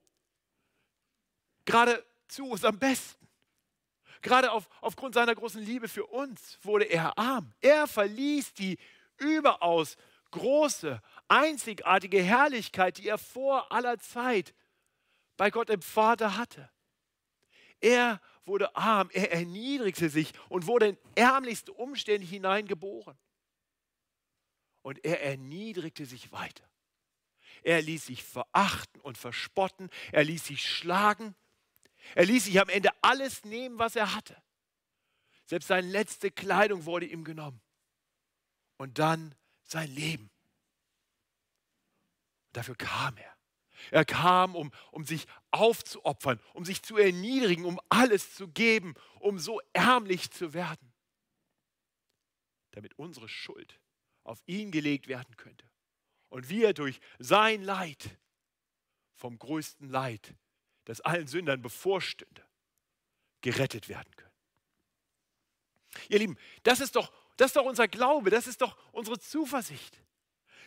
gerade 1.64 2.04
zu 2.28 2.50
uns 2.50 2.62
am 2.66 2.78
besten. 2.78 3.26
Gerade 4.20 4.52
auf, 4.52 4.68
aufgrund 4.82 5.14
seiner 5.14 5.34
großen 5.34 5.62
Liebe 5.62 5.88
für 5.88 6.04
uns 6.04 6.58
wurde 6.60 6.84
er 6.84 7.16
arm. 7.16 7.54
Er 7.62 7.86
verließ 7.86 8.52
die 8.52 8.78
überaus 9.16 9.96
große, 10.32 11.00
einzigartige 11.28 12.22
Herrlichkeit, 12.22 12.98
die 12.98 13.08
er 13.08 13.16
vor 13.16 13.72
aller 13.72 13.98
Zeit 13.98 14.54
bei 15.38 15.50
Gott 15.50 15.70
im 15.70 15.80
Vater 15.80 16.36
hatte. 16.36 16.68
Er 17.80 18.20
wurde 18.44 18.76
arm, 18.76 19.08
er 19.14 19.32
erniedrigte 19.32 20.10
sich 20.10 20.34
und 20.50 20.66
wurde 20.66 20.88
in 20.88 20.98
ärmlichste 21.14 21.72
Umstände 21.72 22.26
hineingeboren. 22.26 23.16
Und 24.82 25.02
er 25.06 25.22
erniedrigte 25.22 26.04
sich 26.04 26.30
weiter. 26.32 26.69
Er 27.62 27.82
ließ 27.82 28.06
sich 28.06 28.22
verachten 28.24 29.00
und 29.00 29.18
verspotten. 29.18 29.90
Er 30.12 30.24
ließ 30.24 30.46
sich 30.46 30.68
schlagen. 30.68 31.34
Er 32.14 32.24
ließ 32.26 32.44
sich 32.44 32.60
am 32.60 32.68
Ende 32.68 32.90
alles 33.02 33.44
nehmen, 33.44 33.78
was 33.78 33.96
er 33.96 34.14
hatte. 34.14 34.40
Selbst 35.46 35.68
seine 35.68 35.88
letzte 35.88 36.30
Kleidung 36.30 36.84
wurde 36.84 37.06
ihm 37.06 37.24
genommen. 37.24 37.60
Und 38.76 38.98
dann 38.98 39.34
sein 39.62 39.90
Leben. 39.90 40.30
Dafür 42.52 42.76
kam 42.76 43.16
er. 43.16 43.36
Er 43.90 44.04
kam, 44.04 44.56
um, 44.56 44.72
um 44.90 45.04
sich 45.04 45.26
aufzuopfern, 45.50 46.40
um 46.52 46.64
sich 46.64 46.82
zu 46.82 46.96
erniedrigen, 46.96 47.64
um 47.64 47.80
alles 47.88 48.34
zu 48.34 48.48
geben, 48.48 48.94
um 49.18 49.38
so 49.38 49.60
ärmlich 49.72 50.30
zu 50.30 50.52
werden, 50.52 50.92
damit 52.72 52.98
unsere 52.98 53.28
Schuld 53.28 53.80
auf 54.22 54.42
ihn 54.46 54.70
gelegt 54.70 55.08
werden 55.08 55.36
könnte 55.36 55.70
und 56.30 56.48
wir 56.48 56.72
durch 56.72 57.00
sein 57.18 57.62
Leid 57.62 58.18
vom 59.14 59.38
größten 59.38 59.90
Leid, 59.90 60.34
das 60.86 61.00
allen 61.02 61.26
Sündern 61.26 61.60
bevorstünde, 61.60 62.42
gerettet 63.42 63.88
werden 63.88 64.10
können. 64.16 64.30
Ihr 66.08 66.18
Lieben, 66.20 66.38
das 66.62 66.80
ist 66.80 66.96
doch, 66.96 67.12
das 67.36 67.48
ist 67.48 67.56
doch 67.56 67.64
unser 67.64 67.88
Glaube, 67.88 68.30
das 68.30 68.46
ist 68.46 68.62
doch 68.62 68.76
unsere 68.92 69.18
Zuversicht. 69.18 70.00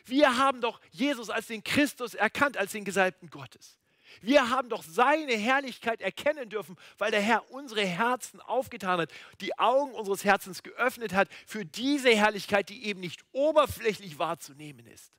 Wir 0.05 0.37
haben 0.37 0.61
doch 0.61 0.81
Jesus 0.91 1.29
als 1.29 1.47
den 1.47 1.63
Christus 1.63 2.13
erkannt, 2.13 2.57
als 2.57 2.73
den 2.73 2.83
Gesalbten 2.83 3.29
Gottes. 3.29 3.79
Wir 4.21 4.49
haben 4.49 4.69
doch 4.69 4.83
seine 4.83 5.35
Herrlichkeit 5.35 6.01
erkennen 6.01 6.49
dürfen, 6.49 6.77
weil 6.97 7.09
der 7.09 7.21
Herr 7.21 7.51
unsere 7.51 7.85
Herzen 7.85 8.41
aufgetan 8.41 8.99
hat, 8.99 9.11
die 9.41 9.57
Augen 9.57 9.93
unseres 9.93 10.23
Herzens 10.23 10.61
geöffnet 10.61 11.13
hat 11.13 11.29
für 11.47 11.65
diese 11.65 12.15
Herrlichkeit, 12.15 12.69
die 12.69 12.85
eben 12.85 12.99
nicht 12.99 13.23
oberflächlich 13.31 14.19
wahrzunehmen 14.19 14.85
ist. 14.85 15.11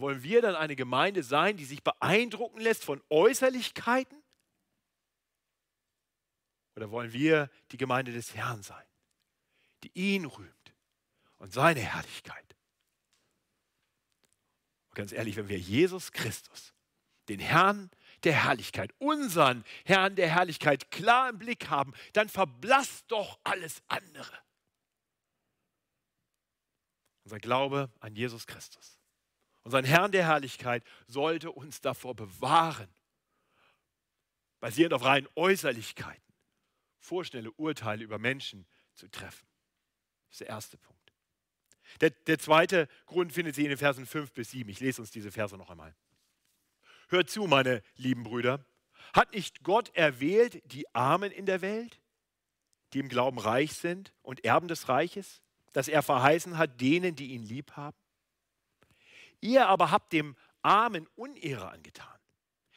Wollen 0.00 0.22
wir 0.22 0.40
dann 0.42 0.54
eine 0.54 0.76
Gemeinde 0.76 1.24
sein, 1.24 1.56
die 1.56 1.64
sich 1.64 1.82
beeindrucken 1.82 2.60
lässt 2.60 2.84
von 2.84 3.02
Äußerlichkeiten? 3.10 4.22
Oder 6.76 6.92
wollen 6.92 7.12
wir 7.12 7.50
die 7.72 7.78
Gemeinde 7.78 8.12
des 8.12 8.32
Herrn 8.36 8.62
sein, 8.62 8.86
die 9.82 9.90
ihn 9.94 10.24
rühmt 10.24 10.74
und 11.38 11.52
seine 11.52 11.80
Herrlichkeit? 11.80 12.56
Und 14.90 14.94
ganz 14.94 15.10
ehrlich, 15.10 15.34
wenn 15.34 15.48
wir 15.48 15.58
Jesus 15.58 16.12
Christus, 16.12 16.74
den 17.28 17.40
Herrn 17.40 17.90
der 18.22 18.44
Herrlichkeit, 18.44 18.94
unseren 18.98 19.64
Herrn 19.84 20.14
der 20.14 20.28
Herrlichkeit 20.28 20.92
klar 20.92 21.30
im 21.30 21.38
Blick 21.38 21.70
haben, 21.70 21.92
dann 22.12 22.28
verblasst 22.28 23.10
doch 23.10 23.40
alles 23.42 23.82
andere. 23.88 24.38
Unser 27.24 27.40
Glaube 27.40 27.90
an 27.98 28.14
Jesus 28.14 28.46
Christus 28.46 28.97
Unseren 29.68 29.84
Herrn 29.84 30.12
der 30.12 30.24
Herrlichkeit 30.26 30.82
sollte 31.08 31.52
uns 31.52 31.82
davor 31.82 32.16
bewahren, 32.16 32.88
basierend 34.60 34.94
auf 34.94 35.04
reinen 35.04 35.28
Äußerlichkeiten, 35.36 36.32
vorschnelle 37.00 37.52
Urteile 37.52 38.02
über 38.02 38.18
Menschen 38.18 38.66
zu 38.94 39.10
treffen. 39.10 39.46
Das 40.28 40.36
ist 40.36 40.40
der 40.40 40.48
erste 40.48 40.78
Punkt. 40.78 41.12
Der, 42.00 42.08
der 42.08 42.38
zweite 42.38 42.88
Grund 43.04 43.34
findet 43.34 43.56
sich 43.56 43.64
in 43.64 43.68
den 43.68 43.76
Versen 43.76 44.06
5 44.06 44.32
bis 44.32 44.52
7. 44.52 44.70
Ich 44.70 44.80
lese 44.80 45.02
uns 45.02 45.10
diese 45.10 45.30
Verse 45.30 45.54
noch 45.58 45.68
einmal. 45.68 45.94
Hört 47.10 47.28
zu, 47.28 47.46
meine 47.46 47.82
lieben 47.96 48.22
Brüder. 48.22 48.64
Hat 49.12 49.34
nicht 49.34 49.64
Gott 49.64 49.94
erwählt 49.94 50.62
die 50.72 50.86
Armen 50.94 51.30
in 51.30 51.44
der 51.44 51.60
Welt, 51.60 52.00
die 52.94 53.00
im 53.00 53.10
Glauben 53.10 53.38
reich 53.38 53.74
sind 53.74 54.14
und 54.22 54.46
Erben 54.46 54.68
des 54.68 54.88
Reiches, 54.88 55.42
das 55.74 55.88
er 55.88 56.02
verheißen 56.02 56.56
hat 56.56 56.80
denen, 56.80 57.16
die 57.16 57.32
ihn 57.32 57.42
lieb 57.42 57.72
haben? 57.72 57.98
Ihr 59.40 59.66
aber 59.66 59.90
habt 59.90 60.12
dem 60.12 60.36
Armen 60.62 61.06
Unehre 61.14 61.70
angetan. 61.70 62.18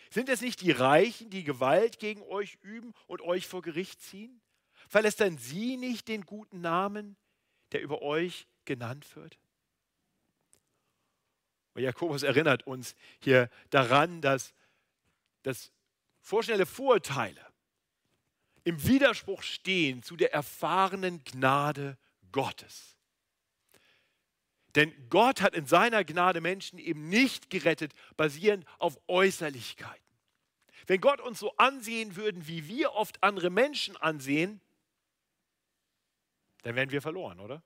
Sind 0.10 0.30
es 0.30 0.42
nicht 0.42 0.62
die 0.62 0.72
Reichen, 0.72 1.30
die 1.30 1.44
Gewalt 1.44 2.00
gegen 2.00 2.22
euch 2.24 2.58
üben 2.62 2.94
und 3.08 3.22
euch 3.22 3.48
vor 3.48 3.62
Gericht 3.62 4.02
ziehen? 4.02 4.42
Verlässt 4.90 5.24
sie 5.38 5.78
nicht 5.78 6.08
den 6.08 6.26
guten 6.26 6.62
Namen, 6.62 7.16
der 7.72 7.82
über 7.82 8.02
euch 8.02 8.48
genannt 8.66 9.16
wird? 9.16 9.40
Und 11.74 11.84
Jakobus 11.84 12.24
erinnert 12.24 12.68
uns 12.68 12.96
hier 13.20 13.50
daran, 13.70 14.22
dass, 14.22 14.54
dass 15.44 15.72
vorschnelle 16.20 16.66
Vorurteile 16.66 17.46
im 18.64 18.86
Widerspruch 18.86 19.44
stehen 19.44 20.04
zu 20.04 20.18
der 20.18 20.34
erfahrenen 20.34 21.24
Gnade 21.24 21.98
Gottes. 22.32 22.98
Denn 24.76 24.94
Gott 25.10 25.42
hat 25.42 25.54
in 25.54 25.66
seiner 25.66 26.04
Gnade 26.04 26.42
Menschen 26.42 26.80
eben 26.80 27.10
nicht 27.10 27.50
gerettet, 27.50 27.94
basierend 28.16 28.66
auf 28.80 28.98
Äußerlichkeiten. 29.08 30.02
Wenn 30.88 31.02
Gott 31.02 31.22
uns 31.22 31.40
so 31.40 31.56
ansehen 31.58 32.16
würden, 32.16 32.48
wie 32.48 32.68
wir 32.68 32.94
oft 32.94 33.22
andere 33.24 33.50
Menschen 33.50 33.98
ansehen, 33.98 34.62
dann 36.64 36.76
wären 36.76 36.92
wir 36.92 37.02
verloren, 37.02 37.40
oder? 37.40 37.64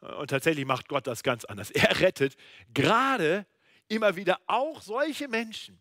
Und 0.00 0.28
tatsächlich 0.28 0.64
macht 0.66 0.88
Gott 0.88 1.06
das 1.06 1.22
ganz 1.22 1.44
anders. 1.44 1.70
Er 1.70 2.00
rettet 2.00 2.36
gerade 2.72 3.46
immer 3.88 4.16
wieder 4.16 4.40
auch 4.46 4.82
solche 4.82 5.28
Menschen, 5.28 5.80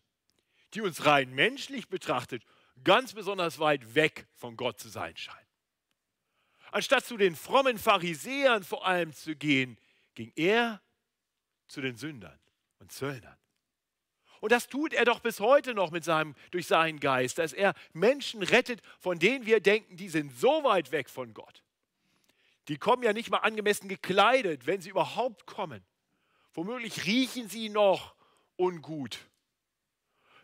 die 0.74 0.82
uns 0.82 1.05
rein 1.05 1.34
menschlich 1.34 1.89
betrachtet 1.89 2.44
ganz 2.84 3.13
besonders 3.13 3.60
weit 3.60 3.96
weg 3.96 4.27
von 4.34 4.58
Gott 4.58 4.79
zu 4.79 4.89
sein 4.89 5.15
scheinen. 5.15 5.44
Anstatt 6.75 7.05
zu 7.05 7.15
den 7.15 7.38
frommen 7.38 7.79
Pharisäern 7.79 8.62
vor 8.65 8.86
allem 8.86 9.13
zu 9.13 9.34
gehen, 9.34 9.77
ging 10.13 10.34
er 10.36 10.82
zu 11.70 11.79
den 11.79 11.96
Sündern 11.96 12.38
und 12.79 12.91
Zöllnern. 12.91 13.38
Und 14.41 14.51
das 14.51 14.67
tut 14.67 14.91
er 14.91 15.05
doch 15.05 15.22
bis 15.22 15.39
heute 15.39 15.74
noch 15.74 15.91
mit 15.91 16.03
seinem, 16.03 16.36
durch 16.51 16.67
seinen 16.67 17.00
Geist, 17.00 17.38
dass 17.38 17.53
er 17.53 17.75
Menschen 17.94 18.44
rettet, 18.44 18.82
von 19.00 19.20
denen 19.20 19.46
wir 19.46 19.62
denken, 19.62 19.96
die 19.96 20.10
sind 20.10 20.38
so 20.38 20.65
weit 20.65 20.91
weg 20.91 21.10
von 21.10 21.34
Gott. 21.34 21.63
Die 22.67 22.75
kommen 22.75 23.03
ja 23.03 23.13
nicht 23.13 23.29
mal 23.29 23.38
angemessen 23.38 23.88
gekleidet, 23.88 24.67
wenn 24.67 24.82
sie 24.82 24.89
überhaupt 24.89 25.46
kommen. 25.46 25.82
Womöglich 26.53 27.05
riechen 27.05 27.48
sie 27.48 27.70
noch 27.70 28.15
ungut. 28.58 29.20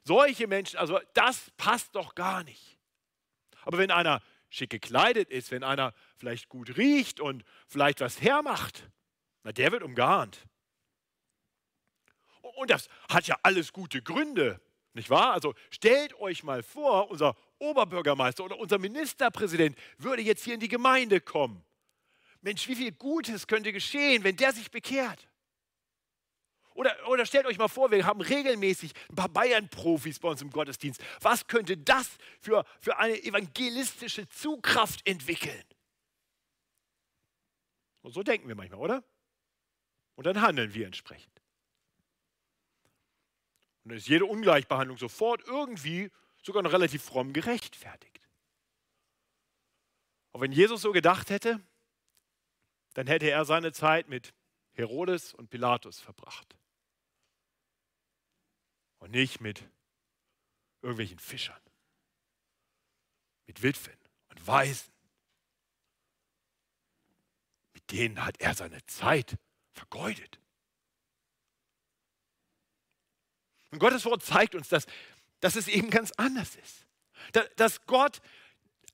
Solche 0.05 0.47
Menschen, 0.47 0.79
also 0.79 0.97
das 1.13 1.51
passt 1.57 1.93
doch 1.93 2.15
gar 2.15 2.45
nicht. 2.45 2.79
Aber 3.63 3.77
wenn 3.77 3.91
einer 3.91 4.21
schick 4.51 4.69
gekleidet 4.69 5.29
ist, 5.29 5.49
wenn 5.49 5.63
einer 5.63 5.93
vielleicht 6.21 6.49
gut 6.49 6.77
riecht 6.77 7.19
und 7.19 7.43
vielleicht 7.67 7.99
was 7.99 8.21
hermacht, 8.21 8.87
na, 9.43 9.51
der 9.51 9.71
wird 9.71 9.81
umgarnt. 9.81 10.45
Und 12.57 12.69
das 12.69 12.89
hat 13.09 13.25
ja 13.25 13.35
alles 13.41 13.73
gute 13.73 14.03
Gründe, 14.03 14.61
nicht 14.93 15.09
wahr? 15.09 15.33
Also 15.33 15.55
stellt 15.71 16.13
euch 16.19 16.43
mal 16.43 16.61
vor, 16.61 17.09
unser 17.09 17.35
Oberbürgermeister 17.57 18.43
oder 18.43 18.59
unser 18.59 18.77
Ministerpräsident 18.77 19.75
würde 19.97 20.21
jetzt 20.21 20.43
hier 20.43 20.53
in 20.53 20.59
die 20.59 20.67
Gemeinde 20.67 21.21
kommen. 21.21 21.65
Mensch, 22.41 22.67
wie 22.67 22.75
viel 22.75 22.91
Gutes 22.91 23.47
könnte 23.47 23.73
geschehen, 23.73 24.23
wenn 24.23 24.35
der 24.35 24.53
sich 24.53 24.69
bekehrt? 24.69 25.27
Oder, 26.75 26.95
oder 27.07 27.25
stellt 27.25 27.47
euch 27.47 27.57
mal 27.57 27.67
vor, 27.67 27.89
wir 27.89 28.05
haben 28.05 28.21
regelmäßig 28.21 28.93
ein 29.09 29.15
paar 29.15 29.29
Bayern-Profis 29.29 30.19
bei 30.19 30.29
uns 30.29 30.41
im 30.43 30.51
Gottesdienst. 30.51 31.01
Was 31.19 31.47
könnte 31.47 31.77
das 31.77 32.07
für, 32.39 32.63
für 32.79 32.99
eine 32.99 33.21
evangelistische 33.23 34.29
Zugkraft 34.29 35.07
entwickeln? 35.07 35.63
Und 38.01 38.13
so 38.13 38.23
denken 38.23 38.47
wir 38.47 38.55
manchmal, 38.55 38.79
oder? 38.79 39.03
Und 40.15 40.25
dann 40.25 40.41
handeln 40.41 40.73
wir 40.73 40.85
entsprechend. 40.85 41.41
Und 43.83 43.89
dann 43.89 43.97
ist 43.97 44.07
jede 44.07 44.25
Ungleichbehandlung 44.25 44.97
sofort 44.97 45.41
irgendwie 45.47 46.11
sogar 46.43 46.63
noch 46.63 46.73
relativ 46.73 47.03
fromm 47.03 47.33
gerechtfertigt. 47.33 48.21
Und 50.31 50.41
wenn 50.41 50.51
Jesus 50.51 50.81
so 50.81 50.91
gedacht 50.91 51.29
hätte, 51.29 51.59
dann 52.93 53.07
hätte 53.07 53.29
er 53.29 53.45
seine 53.45 53.71
Zeit 53.71 54.09
mit 54.09 54.33
Herodes 54.73 55.33
und 55.33 55.49
Pilatus 55.49 55.99
verbracht 55.99 56.55
und 58.99 59.11
nicht 59.11 59.41
mit 59.41 59.67
irgendwelchen 60.81 61.19
Fischern, 61.19 61.61
mit 63.45 63.61
Witwen 63.61 63.97
und 64.29 64.47
Waisen. 64.47 64.91
Denen 67.91 68.23
hat 68.23 68.39
er 68.39 68.53
seine 68.53 68.83
Zeit 68.85 69.37
vergeudet. 69.73 70.39
Und 73.71 73.79
Gottes 73.79 74.05
Wort 74.05 74.23
zeigt 74.23 74.55
uns, 74.55 74.69
dass, 74.69 74.85
dass 75.39 75.55
es 75.55 75.67
eben 75.67 75.89
ganz 75.89 76.11
anders 76.17 76.55
ist. 76.55 76.87
Dass 77.55 77.85
Gott 77.85 78.21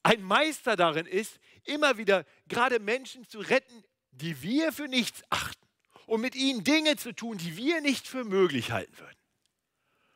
ein 0.02 0.22
Meister 0.22 0.76
darin 0.76 1.06
ist, 1.06 1.38
immer 1.64 1.98
wieder 1.98 2.24
gerade 2.46 2.78
Menschen 2.78 3.26
zu 3.28 3.40
retten, 3.40 3.84
die 4.10 4.42
wir 4.42 4.72
für 4.72 4.88
nichts 4.88 5.22
achten 5.30 5.66
und 6.06 6.20
mit 6.20 6.34
ihnen 6.34 6.64
Dinge 6.64 6.96
zu 6.96 7.12
tun, 7.12 7.38
die 7.38 7.56
wir 7.56 7.80
nicht 7.80 8.06
für 8.06 8.24
möglich 8.24 8.70
halten 8.70 8.96
würden. 8.98 9.16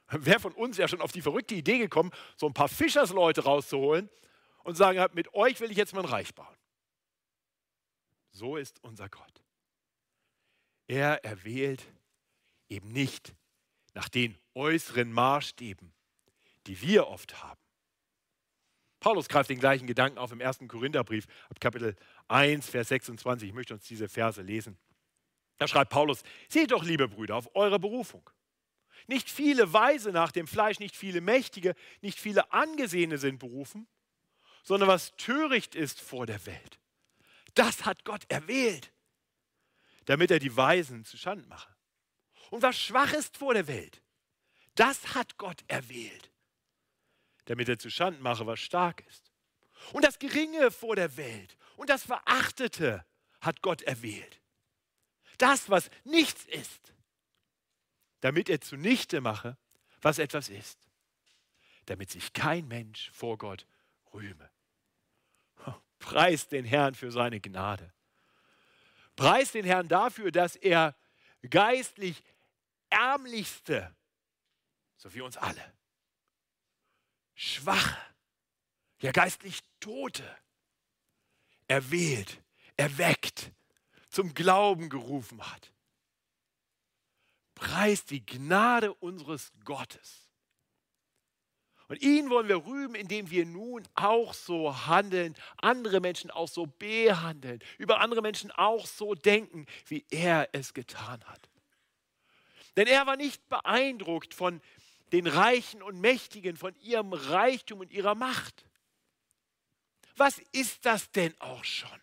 Wer 0.08 0.40
von 0.40 0.52
uns 0.52 0.76
ja 0.76 0.88
schon 0.88 1.00
auf 1.00 1.12
die 1.12 1.22
verrückte 1.22 1.54
Idee 1.54 1.78
gekommen, 1.78 2.10
so 2.36 2.46
ein 2.46 2.54
paar 2.54 2.68
Fischersleute 2.68 3.44
rauszuholen 3.44 4.10
und 4.62 4.76
sagen, 4.76 5.04
mit 5.14 5.32
euch 5.34 5.60
will 5.60 5.70
ich 5.70 5.76
jetzt 5.76 5.94
mein 5.94 6.04
Reich 6.04 6.34
bauen. 6.34 6.56
So 8.32 8.56
ist 8.56 8.82
unser 8.82 9.08
Gott. 9.08 9.44
Er 10.88 11.24
erwählt 11.24 11.84
eben 12.68 12.88
nicht 12.88 13.34
nach 13.94 14.08
den 14.08 14.36
äußeren 14.54 15.12
Maßstäben, 15.12 15.92
die 16.66 16.80
wir 16.80 17.08
oft 17.08 17.42
haben. 17.42 17.60
Paulus 19.00 19.28
greift 19.28 19.50
den 19.50 19.58
gleichen 19.58 19.86
Gedanken 19.86 20.18
auf 20.18 20.32
im 20.32 20.40
ersten 20.40 20.68
Korintherbrief, 20.68 21.26
ab 21.50 21.60
Kapitel 21.60 21.96
1, 22.28 22.68
Vers 22.68 22.88
26. 22.88 23.48
Ich 23.48 23.54
möchte 23.54 23.74
uns 23.74 23.84
diese 23.84 24.08
Verse 24.08 24.40
lesen. 24.40 24.78
Da 25.58 25.66
schreibt 25.66 25.90
Paulus: 25.90 26.22
Seht 26.48 26.70
doch, 26.70 26.84
liebe 26.84 27.08
Brüder, 27.08 27.36
auf 27.36 27.54
eure 27.54 27.78
Berufung. 27.78 28.28
Nicht 29.08 29.28
viele 29.28 29.72
Weise 29.72 30.12
nach 30.12 30.30
dem 30.30 30.46
Fleisch, 30.46 30.78
nicht 30.78 30.96
viele 30.96 31.20
Mächtige, 31.20 31.74
nicht 32.00 32.20
viele 32.20 32.52
Angesehene 32.52 33.18
sind 33.18 33.38
berufen, 33.38 33.88
sondern 34.62 34.88
was 34.88 35.16
töricht 35.16 35.74
ist 35.74 36.00
vor 36.00 36.26
der 36.26 36.46
Welt. 36.46 36.81
Das 37.54 37.84
hat 37.84 38.04
Gott 38.04 38.24
erwählt, 38.28 38.92
damit 40.06 40.30
er 40.30 40.38
die 40.38 40.56
Weisen 40.56 41.04
zu 41.04 41.16
Schand 41.16 41.48
mache. 41.48 41.74
Und 42.50 42.62
was 42.62 42.78
schwach 42.78 43.12
ist 43.12 43.36
vor 43.36 43.54
der 43.54 43.66
Welt, 43.66 44.02
das 44.74 45.14
hat 45.14 45.36
Gott 45.36 45.62
erwählt, 45.68 46.30
damit 47.46 47.68
er 47.68 47.78
zu 47.78 47.90
Schand 47.90 48.20
mache, 48.20 48.46
was 48.46 48.60
stark 48.60 49.06
ist. 49.06 49.32
Und 49.92 50.04
das 50.04 50.18
Geringe 50.18 50.70
vor 50.70 50.96
der 50.96 51.16
Welt 51.16 51.56
und 51.76 51.90
das 51.90 52.04
Verachtete 52.04 53.04
hat 53.40 53.62
Gott 53.62 53.82
erwählt. 53.82 54.40
Das, 55.38 55.68
was 55.68 55.90
nichts 56.04 56.44
ist, 56.44 56.94
damit 58.20 58.48
er 58.48 58.60
zunichte 58.60 59.20
mache, 59.20 59.58
was 60.00 60.18
etwas 60.18 60.48
ist, 60.48 60.78
damit 61.86 62.10
sich 62.10 62.32
kein 62.32 62.68
Mensch 62.68 63.10
vor 63.12 63.38
Gott 63.38 63.66
rühme. 64.14 64.50
Preis 66.02 66.48
den 66.48 66.64
Herrn 66.64 66.94
für 66.94 67.10
seine 67.10 67.40
Gnade. 67.40 67.90
Preis 69.16 69.52
den 69.52 69.64
Herrn 69.64 69.88
dafür, 69.88 70.30
dass 70.32 70.56
er 70.56 70.94
geistlich 71.48 72.22
Ärmlichste, 72.90 73.94
so 74.96 75.14
wie 75.14 75.22
uns 75.22 75.38
alle, 75.38 75.72
Schwache, 77.34 77.96
ja 79.00 79.12
geistlich 79.12 79.60
Tote, 79.80 80.28
erwählt, 81.68 82.42
erweckt, 82.76 83.52
zum 84.10 84.34
Glauben 84.34 84.90
gerufen 84.90 85.40
hat. 85.50 85.72
Preist 87.54 88.10
die 88.10 88.26
Gnade 88.26 88.92
unseres 88.92 89.52
Gottes. 89.64 90.31
Und 91.92 92.00
ihn 92.00 92.30
wollen 92.30 92.48
wir 92.48 92.64
rühmen, 92.64 92.94
indem 92.94 93.28
wir 93.30 93.44
nun 93.44 93.86
auch 93.96 94.32
so 94.32 94.86
handeln, 94.86 95.36
andere 95.58 96.00
Menschen 96.00 96.30
auch 96.30 96.48
so 96.48 96.64
behandeln, 96.64 97.62
über 97.76 98.00
andere 98.00 98.22
Menschen 98.22 98.50
auch 98.50 98.86
so 98.86 99.14
denken, 99.14 99.66
wie 99.88 100.06
er 100.08 100.48
es 100.52 100.72
getan 100.72 101.22
hat. 101.26 101.50
Denn 102.78 102.86
er 102.86 103.06
war 103.06 103.16
nicht 103.16 103.46
beeindruckt 103.50 104.32
von 104.32 104.62
den 105.12 105.26
Reichen 105.26 105.82
und 105.82 106.00
Mächtigen 106.00 106.56
von 106.56 106.74
ihrem 106.76 107.12
Reichtum 107.12 107.80
und 107.80 107.92
ihrer 107.92 108.14
Macht. 108.14 108.64
Was 110.16 110.40
ist 110.52 110.86
das 110.86 111.10
denn 111.10 111.38
auch 111.42 111.62
schon 111.62 112.00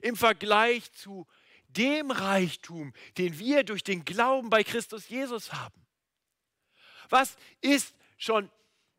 im 0.00 0.16
Vergleich 0.16 0.90
zu 0.92 1.26
dem 1.68 2.10
Reichtum, 2.10 2.94
den 3.18 3.38
wir 3.38 3.62
durch 3.62 3.84
den 3.84 4.06
Glauben 4.06 4.48
bei 4.48 4.64
Christus 4.64 5.10
Jesus 5.10 5.52
haben? 5.52 5.86
Was 7.10 7.36
ist 7.60 7.94
schon 8.16 8.50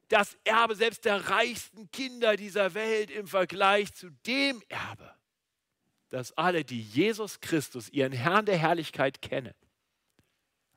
das 0.10 0.38
Erbe 0.44 0.76
selbst 0.76 1.06
der 1.06 1.30
reichsten 1.30 1.92
Kinder 1.92 2.36
dieser 2.38 2.74
Welt 2.74 3.12
im 3.12 3.28
Vergleich 3.28 3.94
zu 3.94 4.10
dem 4.26 4.62
Erbe, 4.70 5.14
das 6.10 6.32
alle, 6.38 6.64
die 6.64 6.82
Jesus 6.82 7.42
Christus, 7.42 7.90
ihren 7.90 8.14
Herrn 8.14 8.46
der 8.46 8.58
Herrlichkeit 8.58 9.22
kennen, 9.22 9.54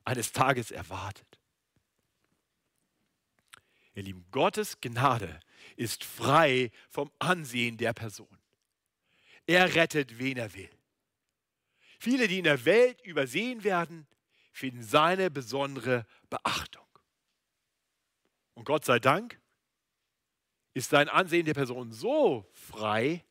eines 0.03 0.31
Tages 0.31 0.71
erwartet? 0.71 1.39
Ihr 3.93 4.03
Lieben, 4.03 4.25
Gottes 4.31 4.79
Gnade 4.79 5.39
ist 5.75 6.03
frei 6.03 6.71
vom 6.89 7.11
Ansehen 7.19 7.77
der 7.77 7.93
Person. 7.93 8.37
Er 9.47 9.75
rettet, 9.75 10.17
wen 10.17 10.37
er 10.37 10.53
will. 10.53 10.69
Viele, 11.99 12.27
die 12.27 12.39
in 12.39 12.45
der 12.45 12.65
Welt 12.65 13.01
übersehen 13.01 13.63
werden, 13.63 14.07
finden 14.51 14.83
seine 14.83 15.29
besondere 15.29 16.05
Beachtung. 16.29 16.85
Und 18.61 18.65
Gott 18.65 18.85
sei 18.85 18.99
Dank 18.99 19.41
ist 20.75 20.91
sein 20.91 21.09
Ansehen 21.09 21.47
der 21.47 21.55
Person 21.55 21.91
so 21.91 22.47
frei, 22.53 23.25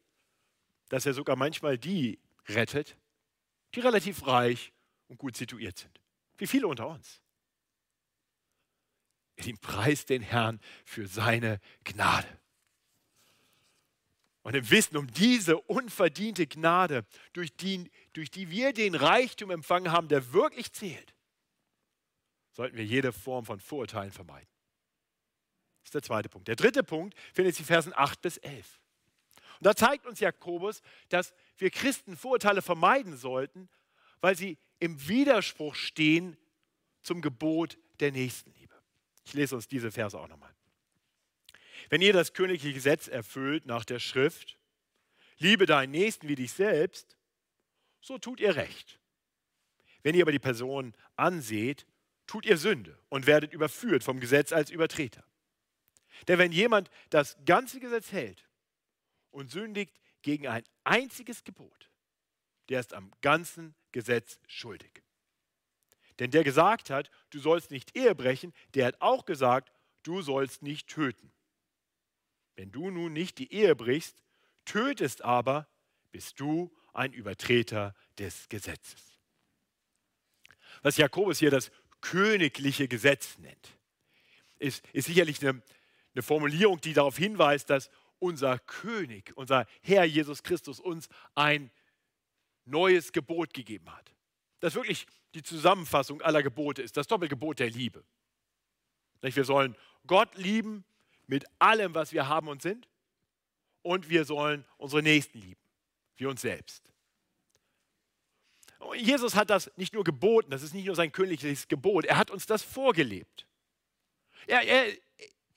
dass 0.88 1.06
er 1.06 1.14
sogar 1.14 1.36
manchmal 1.36 1.78
die 1.78 2.18
rettet, 2.48 2.96
die 3.72 3.78
relativ 3.78 4.26
reich 4.26 4.72
und 5.06 5.18
gut 5.18 5.36
situiert 5.36 5.78
sind. 5.78 6.00
Wie 6.36 6.48
viele 6.48 6.66
unter 6.66 6.88
uns. 6.88 7.22
ihm 9.44 9.56
preist 9.58 10.08
den 10.08 10.20
Herrn 10.20 10.58
für 10.84 11.06
seine 11.06 11.60
Gnade. 11.84 12.40
Und 14.42 14.56
im 14.56 14.68
Wissen 14.68 14.96
um 14.96 15.06
diese 15.12 15.58
unverdiente 15.58 16.48
Gnade, 16.48 17.06
durch 17.34 17.54
die, 17.54 17.88
durch 18.14 18.32
die 18.32 18.50
wir 18.50 18.72
den 18.72 18.96
Reichtum 18.96 19.52
empfangen 19.52 19.92
haben, 19.92 20.08
der 20.08 20.32
wirklich 20.32 20.72
zählt, 20.72 21.14
sollten 22.50 22.76
wir 22.76 22.84
jede 22.84 23.12
Form 23.12 23.44
von 23.44 23.60
Vorurteilen 23.60 24.10
vermeiden. 24.10 24.50
Das 25.82 25.88
ist 25.88 25.94
der 25.94 26.02
zweite 26.02 26.28
Punkt. 26.28 26.48
Der 26.48 26.56
dritte 26.56 26.82
Punkt 26.82 27.14
findet 27.32 27.54
sich 27.54 27.60
in 27.60 27.66
Versen 27.66 27.92
8 27.94 28.20
bis 28.20 28.36
11. 28.38 28.80
Und 29.60 29.66
da 29.66 29.74
zeigt 29.74 30.06
uns 30.06 30.20
Jakobus, 30.20 30.82
dass 31.08 31.34
wir 31.58 31.70
Christen 31.70 32.16
Vorurteile 32.16 32.62
vermeiden 32.62 33.16
sollten, 33.16 33.68
weil 34.20 34.36
sie 34.36 34.58
im 34.78 35.08
Widerspruch 35.08 35.74
stehen 35.74 36.36
zum 37.02 37.20
Gebot 37.20 37.78
der 38.00 38.12
Nächstenliebe. 38.12 38.74
Ich 39.24 39.34
lese 39.34 39.54
uns 39.54 39.68
diese 39.68 39.90
Verse 39.90 40.18
auch 40.18 40.28
nochmal. 40.28 40.54
Wenn 41.88 42.02
ihr 42.02 42.12
das 42.12 42.32
königliche 42.32 42.74
Gesetz 42.74 43.08
erfüllt 43.08 43.66
nach 43.66 43.84
der 43.84 43.98
Schrift, 43.98 44.58
liebe 45.38 45.66
deinen 45.66 45.90
Nächsten 45.90 46.28
wie 46.28 46.34
dich 46.34 46.52
selbst, 46.52 47.16
so 48.00 48.18
tut 48.18 48.40
ihr 48.40 48.56
recht. 48.56 48.98
Wenn 50.02 50.14
ihr 50.14 50.22
aber 50.22 50.32
die 50.32 50.38
Person 50.38 50.94
anseht, 51.16 51.86
tut 52.26 52.46
ihr 52.46 52.56
Sünde 52.56 52.98
und 53.08 53.26
werdet 53.26 53.52
überführt 53.52 54.04
vom 54.04 54.20
Gesetz 54.20 54.52
als 54.52 54.70
Übertreter. 54.70 55.24
Denn 56.28 56.38
wenn 56.38 56.52
jemand 56.52 56.90
das 57.10 57.36
ganze 57.44 57.80
Gesetz 57.80 58.12
hält 58.12 58.48
und 59.30 59.50
sündigt 59.50 59.98
gegen 60.22 60.46
ein 60.46 60.64
einziges 60.84 61.44
Gebot, 61.44 61.90
der 62.68 62.80
ist 62.80 62.94
am 62.94 63.10
ganzen 63.20 63.74
Gesetz 63.92 64.38
schuldig. 64.46 65.02
Denn 66.18 66.30
der 66.30 66.44
gesagt 66.44 66.90
hat, 66.90 67.10
du 67.30 67.38
sollst 67.38 67.70
nicht 67.70 67.96
Ehe 67.96 68.14
brechen, 68.14 68.52
der 68.74 68.86
hat 68.86 69.00
auch 69.00 69.24
gesagt, 69.24 69.72
du 70.02 70.22
sollst 70.22 70.62
nicht 70.62 70.88
töten. 70.88 71.32
Wenn 72.56 72.70
du 72.70 72.90
nun 72.90 73.12
nicht 73.12 73.38
die 73.38 73.52
Ehe 73.52 73.74
brichst, 73.74 74.22
tötest 74.66 75.24
aber, 75.24 75.66
bist 76.12 76.38
du 76.38 76.70
ein 76.92 77.12
Übertreter 77.12 77.94
des 78.18 78.48
Gesetzes. 78.48 79.18
Was 80.82 80.96
Jakobus 80.96 81.38
hier 81.38 81.50
das 81.50 81.70
königliche 82.00 82.88
Gesetz 82.88 83.38
nennt, 83.38 83.78
ist, 84.58 84.84
ist 84.92 85.06
sicherlich 85.06 85.40
eine, 85.40 85.62
eine 86.14 86.22
Formulierung, 86.22 86.80
die 86.80 86.92
darauf 86.92 87.16
hinweist, 87.16 87.70
dass 87.70 87.90
unser 88.18 88.58
König, 88.58 89.32
unser 89.36 89.66
Herr 89.82 90.04
Jesus 90.04 90.42
Christus 90.42 90.80
uns 90.80 91.08
ein 91.34 91.70
neues 92.64 93.12
Gebot 93.12 93.54
gegeben 93.54 93.94
hat. 93.94 94.12
Das 94.60 94.74
wirklich 94.74 95.06
die 95.34 95.42
Zusammenfassung 95.42 96.20
aller 96.22 96.42
Gebote 96.42 96.82
ist, 96.82 96.96
das 96.96 97.06
Doppelgebot 97.06 97.58
der 97.58 97.70
Liebe. 97.70 98.04
Wir 99.22 99.44
sollen 99.44 99.76
Gott 100.06 100.34
lieben 100.36 100.84
mit 101.26 101.44
allem, 101.58 101.94
was 101.94 102.12
wir 102.12 102.28
haben 102.28 102.48
und 102.48 102.62
sind, 102.62 102.88
und 103.82 104.08
wir 104.08 104.24
sollen 104.24 104.64
unsere 104.76 105.02
Nächsten 105.02 105.38
lieben, 105.38 105.60
wie 106.16 106.26
uns 106.26 106.42
selbst. 106.42 106.92
Jesus 108.94 109.34
hat 109.34 109.50
das 109.50 109.70
nicht 109.76 109.92
nur 109.92 110.04
geboten, 110.04 110.50
das 110.50 110.62
ist 110.62 110.74
nicht 110.74 110.86
nur 110.86 110.94
sein 110.94 111.12
königliches 111.12 111.68
Gebot, 111.68 112.04
er 112.04 112.16
hat 112.16 112.30
uns 112.30 112.46
das 112.46 112.62
vorgelebt. 112.62 113.46
Er, 114.46 114.62
er, 114.62 114.96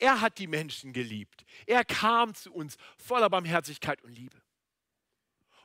er 0.04 0.20
hat 0.20 0.38
die 0.38 0.48
Menschen 0.48 0.92
geliebt. 0.92 1.46
Er 1.66 1.86
kam 1.86 2.36
zu 2.36 2.52
uns 2.54 2.76
voller 2.98 3.30
Barmherzigkeit 3.30 4.02
und 4.04 4.12
Liebe. 4.12 4.36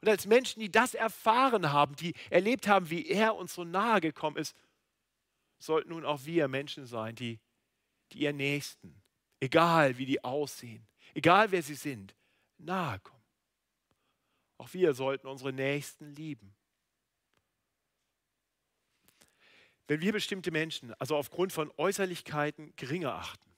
Und 0.01 0.09
als 0.09 0.27
Menschen, 0.27 0.61
die 0.61 0.70
das 0.70 0.94
erfahren 0.94 1.72
haben, 1.72 1.96
die 1.96 2.14
erlebt 2.31 2.68
haben, 2.68 2.88
wie 2.88 3.09
er 3.09 3.35
uns 3.35 3.55
so 3.55 3.64
nahe 3.64 4.01
gekommen 4.01 4.37
ist, 4.37 4.55
sollten 5.59 5.88
nun 5.88 6.05
auch 6.05 6.24
wir 6.24 6.46
Menschen 6.46 6.87
sein, 6.87 7.16
die, 7.16 7.40
die 8.12 8.20
ihr 8.20 8.33
Nächsten, 8.33 9.03
egal 9.40 9.98
wie 9.98 10.07
die 10.07 10.22
aussehen, 10.22 10.87
egal 11.14 11.51
wer 11.51 11.64
sie 11.64 11.74
sind, 11.74 12.14
nahe 12.59 13.01
kommen. 13.01 13.18
Auch 14.57 14.72
wir 14.72 14.94
sollten 14.94 15.27
unsere 15.27 15.53
Nächsten 15.53 16.14
lieben. 16.14 16.55
Wenn 19.88 20.01
wir 20.01 20.12
bestimmte 20.12 20.53
Menschen, 20.53 20.94
also 21.01 21.16
aufgrund 21.16 21.53
von 21.53 21.72
Äußerlichkeiten, 21.77 22.72
geringer 22.77 23.14
achten, 23.14 23.48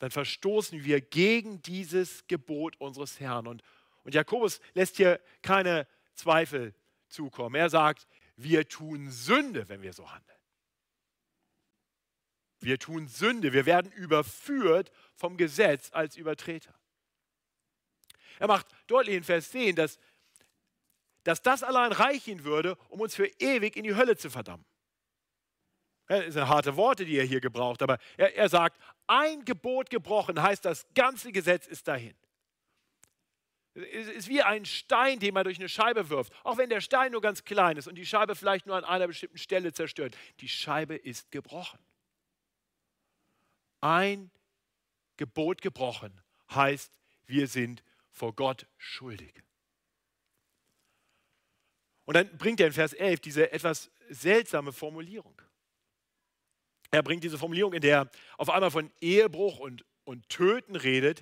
dann 0.00 0.10
verstoßen 0.10 0.82
wir 0.82 1.00
gegen 1.00 1.62
dieses 1.62 2.26
Gebot 2.26 2.74
unseres 2.80 3.20
Herrn. 3.20 3.46
Und, 3.46 3.62
und 4.02 4.14
Jakobus 4.14 4.60
lässt 4.72 4.96
hier 4.96 5.20
keine 5.42 5.86
Zweifel 6.14 6.74
zukommen. 7.08 7.54
Er 7.54 7.68
sagt, 7.68 8.08
wir 8.34 8.66
tun 8.66 9.10
Sünde, 9.10 9.68
wenn 9.68 9.82
wir 9.82 9.92
so 9.92 10.10
handeln. 10.10 10.38
Wir 12.60 12.78
tun 12.78 13.08
Sünde, 13.08 13.52
wir 13.52 13.66
werden 13.66 13.92
überführt 13.92 14.90
vom 15.14 15.36
Gesetz 15.36 15.90
als 15.92 16.16
Übertreter. 16.16 16.74
Er 18.38 18.48
macht 18.48 18.66
deutlich 18.86 19.16
in 19.16 19.24
Vers 19.24 19.50
10, 19.50 19.76
dass, 19.76 19.98
dass 21.24 21.42
das 21.42 21.62
allein 21.62 21.92
reichen 21.92 22.44
würde, 22.44 22.76
um 22.88 23.00
uns 23.00 23.14
für 23.14 23.26
ewig 23.38 23.76
in 23.76 23.84
die 23.84 23.94
Hölle 23.94 24.16
zu 24.16 24.30
verdammen. 24.30 24.64
Das 26.10 26.34
sind 26.34 26.48
harte 26.48 26.74
Worte, 26.74 27.04
die 27.04 27.16
er 27.16 27.24
hier 27.24 27.40
gebraucht, 27.40 27.82
aber 27.82 27.96
er, 28.16 28.34
er 28.34 28.48
sagt, 28.48 28.82
ein 29.06 29.44
Gebot 29.44 29.90
gebrochen 29.90 30.42
heißt, 30.42 30.64
das 30.64 30.84
ganze 30.92 31.30
Gesetz 31.30 31.68
ist 31.68 31.86
dahin. 31.86 32.16
Es 33.74 34.08
ist 34.08 34.28
wie 34.28 34.42
ein 34.42 34.64
Stein, 34.64 35.20
den 35.20 35.34
man 35.34 35.44
durch 35.44 35.60
eine 35.60 35.68
Scheibe 35.68 36.08
wirft. 36.08 36.32
Auch 36.44 36.58
wenn 36.58 36.68
der 36.68 36.80
Stein 36.80 37.12
nur 37.12 37.20
ganz 37.20 37.44
klein 37.44 37.76
ist 37.76 37.86
und 37.86 37.94
die 37.94 38.04
Scheibe 38.04 38.34
vielleicht 38.34 38.66
nur 38.66 38.74
an 38.74 38.84
einer 38.84 39.06
bestimmten 39.06 39.38
Stelle 39.38 39.72
zerstört. 39.72 40.16
Die 40.40 40.48
Scheibe 40.48 40.96
ist 40.96 41.30
gebrochen. 41.30 41.78
Ein 43.80 44.32
Gebot 45.16 45.62
gebrochen 45.62 46.20
heißt, 46.52 46.92
wir 47.26 47.46
sind 47.46 47.84
vor 48.10 48.34
Gott 48.34 48.66
schuldig. 48.78 49.32
Und 52.04 52.14
dann 52.14 52.36
bringt 52.36 52.58
er 52.58 52.66
in 52.66 52.72
Vers 52.72 52.94
11 52.94 53.20
diese 53.20 53.52
etwas 53.52 53.92
seltsame 54.08 54.72
Formulierung. 54.72 55.40
Er 56.90 57.02
bringt 57.02 57.22
diese 57.22 57.38
Formulierung, 57.38 57.72
in 57.72 57.80
der 57.80 57.98
er 57.98 58.10
auf 58.36 58.50
einmal 58.50 58.70
von 58.70 58.90
Ehebruch 59.00 59.58
und, 59.58 59.84
und 60.04 60.28
Töten 60.28 60.76
redet. 60.76 61.20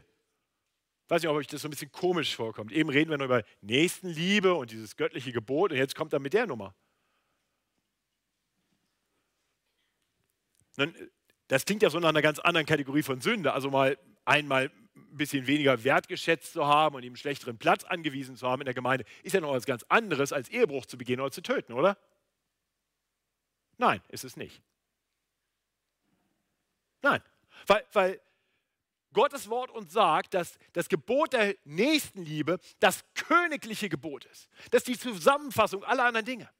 Ich 1.05 1.11
weiß 1.11 1.23
nicht, 1.23 1.31
ob 1.31 1.37
euch 1.37 1.47
das 1.47 1.63
so 1.63 1.69
ein 1.69 1.71
bisschen 1.71 1.93
komisch 1.93 2.37
vorkommt. 2.37 2.73
Eben 2.73 2.91
reden 2.91 3.11
wir 3.11 3.19
nur 3.19 3.27
über 3.27 3.43
Nächstenliebe 3.61 4.55
und 4.55 4.71
dieses 4.71 4.97
göttliche 4.97 5.33
Gebot 5.33 5.73
und 5.73 5.79
jetzt 5.79 5.95
kommt 5.95 6.13
er 6.13 6.21
mit 6.21 6.33
der 6.33 6.47
Nummer. 6.47 6.75
Das 11.49 11.65
klingt 11.65 11.83
ja 11.83 11.91
so 11.91 11.99
nach 11.99 12.11
einer 12.11 12.23
ganz 12.23 12.39
anderen 12.39 12.67
Kategorie 12.67 13.03
von 13.03 13.21
Sünde. 13.21 13.53
Also 13.53 13.71
mal 13.71 13.99
einmal 14.25 14.71
ein 14.95 15.17
bisschen 15.17 15.47
weniger 15.47 15.83
wertgeschätzt 15.85 16.53
zu 16.53 16.67
haben 16.67 16.95
und 16.95 17.03
ihm 17.03 17.09
einen 17.09 17.17
schlechteren 17.17 17.59
Platz 17.59 17.85
angewiesen 17.85 18.37
zu 18.37 18.47
haben 18.47 18.61
in 18.61 18.67
der 18.67 18.75
Gemeinde, 18.75 19.05
ist 19.23 19.33
ja 19.33 19.41
noch 19.41 19.51
etwas 19.51 19.67
ganz 19.67 19.85
anderes, 19.89 20.33
als 20.33 20.49
Ehebruch 20.49 20.87
zu 20.87 20.99
begehen 20.99 21.21
oder 21.21 21.31
zu 21.31 21.43
töten, 21.43 21.73
oder? 21.73 21.99
Nein, 23.79 24.03
ist 24.09 24.25
es 24.25 24.37
nicht. 24.37 24.63
Nein, 27.03 27.23
weil, 27.67 27.87
weil 27.93 28.21
Gottes 29.13 29.49
Wort 29.49 29.71
uns 29.71 29.93
sagt, 29.93 30.35
dass 30.35 30.59
das 30.73 30.89
Gebot 30.89 31.33
der 31.33 31.57
Nächstenliebe 31.65 32.59
das 32.79 33.05
königliche 33.15 33.89
Gebot 33.89 34.25
ist. 34.27 34.49
Das 34.71 34.83
ist 34.83 34.89
die 34.89 34.99
Zusammenfassung 34.99 35.83
aller 35.85 36.05
anderen 36.05 36.27
Dinge. 36.27 36.51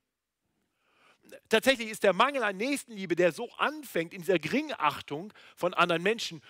tatsächlich 1.49 1.91
ist 1.91 2.03
der 2.03 2.15
Mangel 2.15 2.43
an 2.43 2.57
Nächstenliebe, 2.57 3.15
der 3.15 3.33
so 3.33 3.51
anfängt 3.59 4.15
in 4.15 4.23
dieser 4.23 4.39
Geringachtung 4.39 5.33
von 5.57 5.75
anderen 5.75 6.03
Menschen, 6.03 6.43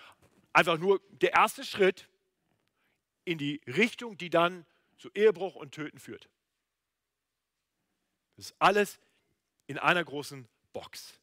einfach 0.53 0.79
nur 0.79 1.01
der 1.11 1.33
erste 1.33 1.65
Schritt 1.65 2.09
in 3.25 3.39
die 3.39 3.61
Richtung, 3.67 4.17
die 4.17 4.31
dann 4.31 4.65
zu 4.97 5.11
Ehebruch 5.15 5.57
und 5.57 5.73
Töten 5.73 5.99
führt. 5.99 6.29
Das 8.37 8.47
ist 8.47 8.57
alles 8.59 9.01
in 9.67 9.79
einer 9.79 10.05
großen 10.05 10.49
Box. 10.73 11.21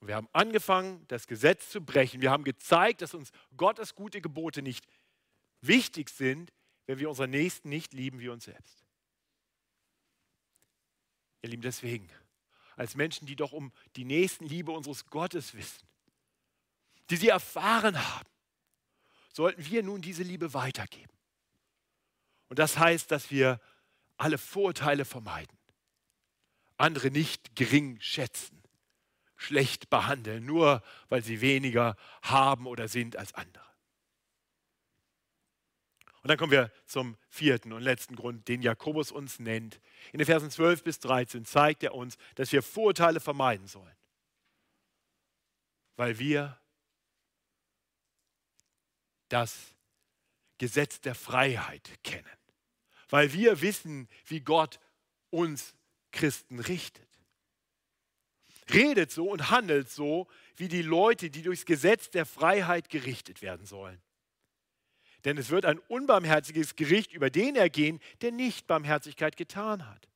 Und 0.00 0.08
wir 0.08 0.16
haben 0.16 0.28
angefangen, 0.32 1.06
das 1.08 1.26
Gesetz 1.26 1.70
zu 1.70 1.82
brechen. 1.82 2.22
Wir 2.22 2.30
haben 2.30 2.44
gezeigt, 2.44 3.02
dass 3.02 3.14
uns 3.14 3.30
Gottes 3.56 3.94
gute 3.94 4.20
Gebote 4.20 4.62
nicht 4.62 4.86
wichtig 5.60 6.08
sind, 6.08 6.52
wenn 6.86 6.98
wir 6.98 7.08
unseren 7.08 7.30
Nächsten 7.30 7.68
nicht 7.68 7.92
lieben 7.92 8.18
wie 8.18 8.30
uns 8.30 8.44
selbst. 8.44 8.82
Ihr 11.42 11.50
Lieben, 11.50 11.62
deswegen, 11.62 12.08
als 12.76 12.96
Menschen, 12.96 13.26
die 13.26 13.36
doch 13.36 13.52
um 13.52 13.72
die 13.96 14.04
Nächstenliebe 14.04 14.72
unseres 14.72 15.06
Gottes 15.06 15.54
wissen, 15.54 15.86
die 17.10 17.16
sie 17.16 17.28
erfahren 17.28 17.96
haben, 17.96 18.28
sollten 19.32 19.64
wir 19.66 19.82
nun 19.82 20.00
diese 20.00 20.22
Liebe 20.22 20.54
weitergeben. 20.54 21.12
Und 22.48 22.58
das 22.58 22.78
heißt, 22.78 23.10
dass 23.10 23.30
wir 23.30 23.60
alle 24.16 24.38
Vorurteile 24.38 25.04
vermeiden, 25.04 25.56
andere 26.76 27.10
nicht 27.10 27.54
gering 27.54 28.00
schätzen, 28.00 28.59
schlecht 29.40 29.88
behandeln, 29.88 30.44
nur 30.44 30.82
weil 31.08 31.24
sie 31.24 31.40
weniger 31.40 31.96
haben 32.22 32.66
oder 32.66 32.88
sind 32.88 33.16
als 33.16 33.34
andere. 33.34 33.64
Und 36.22 36.28
dann 36.28 36.36
kommen 36.36 36.52
wir 36.52 36.70
zum 36.84 37.16
vierten 37.30 37.72
und 37.72 37.82
letzten 37.82 38.14
Grund, 38.14 38.46
den 38.48 38.60
Jakobus 38.60 39.10
uns 39.10 39.38
nennt. 39.38 39.80
In 40.12 40.18
den 40.18 40.26
Versen 40.26 40.50
12 40.50 40.84
bis 40.84 41.00
13 41.00 41.46
zeigt 41.46 41.82
er 41.82 41.94
uns, 41.94 42.18
dass 42.34 42.52
wir 42.52 42.62
Vorurteile 42.62 43.20
vermeiden 43.20 43.66
sollen, 43.66 43.96
weil 45.96 46.18
wir 46.18 46.60
das 49.30 49.74
Gesetz 50.58 51.00
der 51.00 51.14
Freiheit 51.14 51.88
kennen, 52.04 52.26
weil 53.08 53.32
wir 53.32 53.62
wissen, 53.62 54.06
wie 54.26 54.40
Gott 54.40 54.78
uns 55.30 55.74
Christen 56.10 56.60
richtet. 56.60 57.09
Redet 58.72 59.10
so 59.10 59.28
und 59.28 59.50
handelt 59.50 59.90
so 59.90 60.28
wie 60.56 60.68
die 60.68 60.82
Leute, 60.82 61.30
die 61.30 61.42
durchs 61.42 61.64
Gesetz 61.64 62.10
der 62.10 62.26
Freiheit 62.26 62.88
gerichtet 62.88 63.42
werden 63.42 63.66
sollen. 63.66 64.00
Denn 65.24 65.36
es 65.36 65.50
wird 65.50 65.64
ein 65.64 65.78
unbarmherziges 65.78 66.76
Gericht 66.76 67.12
über 67.12 67.30
den 67.30 67.56
ergehen, 67.56 68.00
der 68.22 68.32
nicht 68.32 68.66
Barmherzigkeit 68.66 69.36
getan 69.36 69.86
hat. 69.86 70.08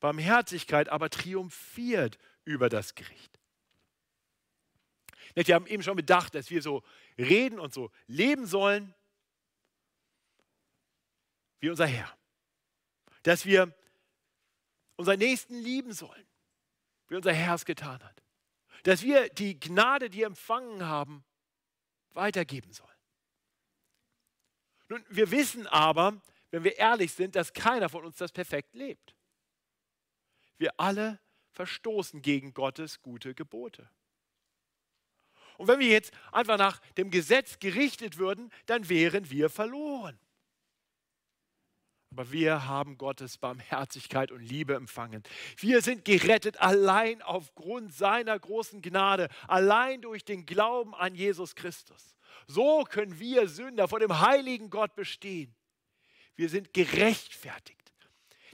Barmherzigkeit 0.00 0.88
aber 0.88 1.10
triumphiert 1.10 2.18
über 2.44 2.68
das 2.68 2.94
Gericht. 2.94 3.38
Wir 5.34 5.54
haben 5.54 5.66
eben 5.66 5.82
schon 5.82 5.96
bedacht, 5.96 6.34
dass 6.34 6.50
wir 6.50 6.62
so 6.62 6.82
reden 7.18 7.58
und 7.58 7.72
so 7.74 7.90
leben 8.06 8.46
sollen 8.46 8.94
wie 11.60 11.70
unser 11.70 11.86
Herr. 11.86 12.14
Dass 13.22 13.46
wir 13.46 13.74
unseren 14.96 15.18
Nächsten 15.18 15.58
lieben 15.60 15.92
sollen, 15.92 16.26
wie 17.14 17.18
unser 17.18 17.32
Herr 17.32 17.54
es 17.54 17.64
getan 17.64 18.02
hat. 18.02 18.22
Dass 18.82 19.02
wir 19.02 19.28
die 19.28 19.60
Gnade, 19.60 20.10
die 20.10 20.18
wir 20.18 20.26
empfangen 20.26 20.84
haben, 20.84 21.24
weitergeben 22.12 22.72
sollen. 22.72 22.90
Nun, 24.88 25.04
wir 25.08 25.30
wissen 25.30 25.68
aber, 25.68 26.20
wenn 26.50 26.64
wir 26.64 26.76
ehrlich 26.76 27.12
sind, 27.12 27.36
dass 27.36 27.52
keiner 27.52 27.88
von 27.88 28.04
uns 28.04 28.16
das 28.16 28.32
perfekt 28.32 28.74
lebt. 28.74 29.14
Wir 30.58 30.72
alle 30.76 31.20
verstoßen 31.52 32.20
gegen 32.20 32.52
Gottes 32.52 33.00
gute 33.00 33.32
Gebote. 33.32 33.88
Und 35.56 35.68
wenn 35.68 35.78
wir 35.78 35.88
jetzt 35.88 36.12
einfach 36.32 36.58
nach 36.58 36.80
dem 36.94 37.12
Gesetz 37.12 37.60
gerichtet 37.60 38.18
würden, 38.18 38.52
dann 38.66 38.88
wären 38.88 39.30
wir 39.30 39.50
verloren. 39.50 40.18
Aber 42.16 42.30
wir 42.30 42.68
haben 42.68 42.96
Gottes 42.96 43.38
Barmherzigkeit 43.38 44.30
und 44.30 44.38
Liebe 44.38 44.76
empfangen. 44.76 45.24
Wir 45.56 45.82
sind 45.82 46.04
gerettet 46.04 46.60
allein 46.60 47.20
aufgrund 47.22 47.92
seiner 47.92 48.38
großen 48.38 48.82
Gnade, 48.82 49.28
allein 49.48 50.00
durch 50.00 50.24
den 50.24 50.46
Glauben 50.46 50.94
an 50.94 51.16
Jesus 51.16 51.56
Christus. 51.56 52.14
So 52.46 52.84
können 52.84 53.18
wir 53.18 53.48
Sünder 53.48 53.88
vor 53.88 53.98
dem 53.98 54.20
heiligen 54.20 54.70
Gott 54.70 54.94
bestehen. 54.94 55.56
Wir 56.36 56.48
sind 56.48 56.72
gerechtfertigt. 56.72 57.92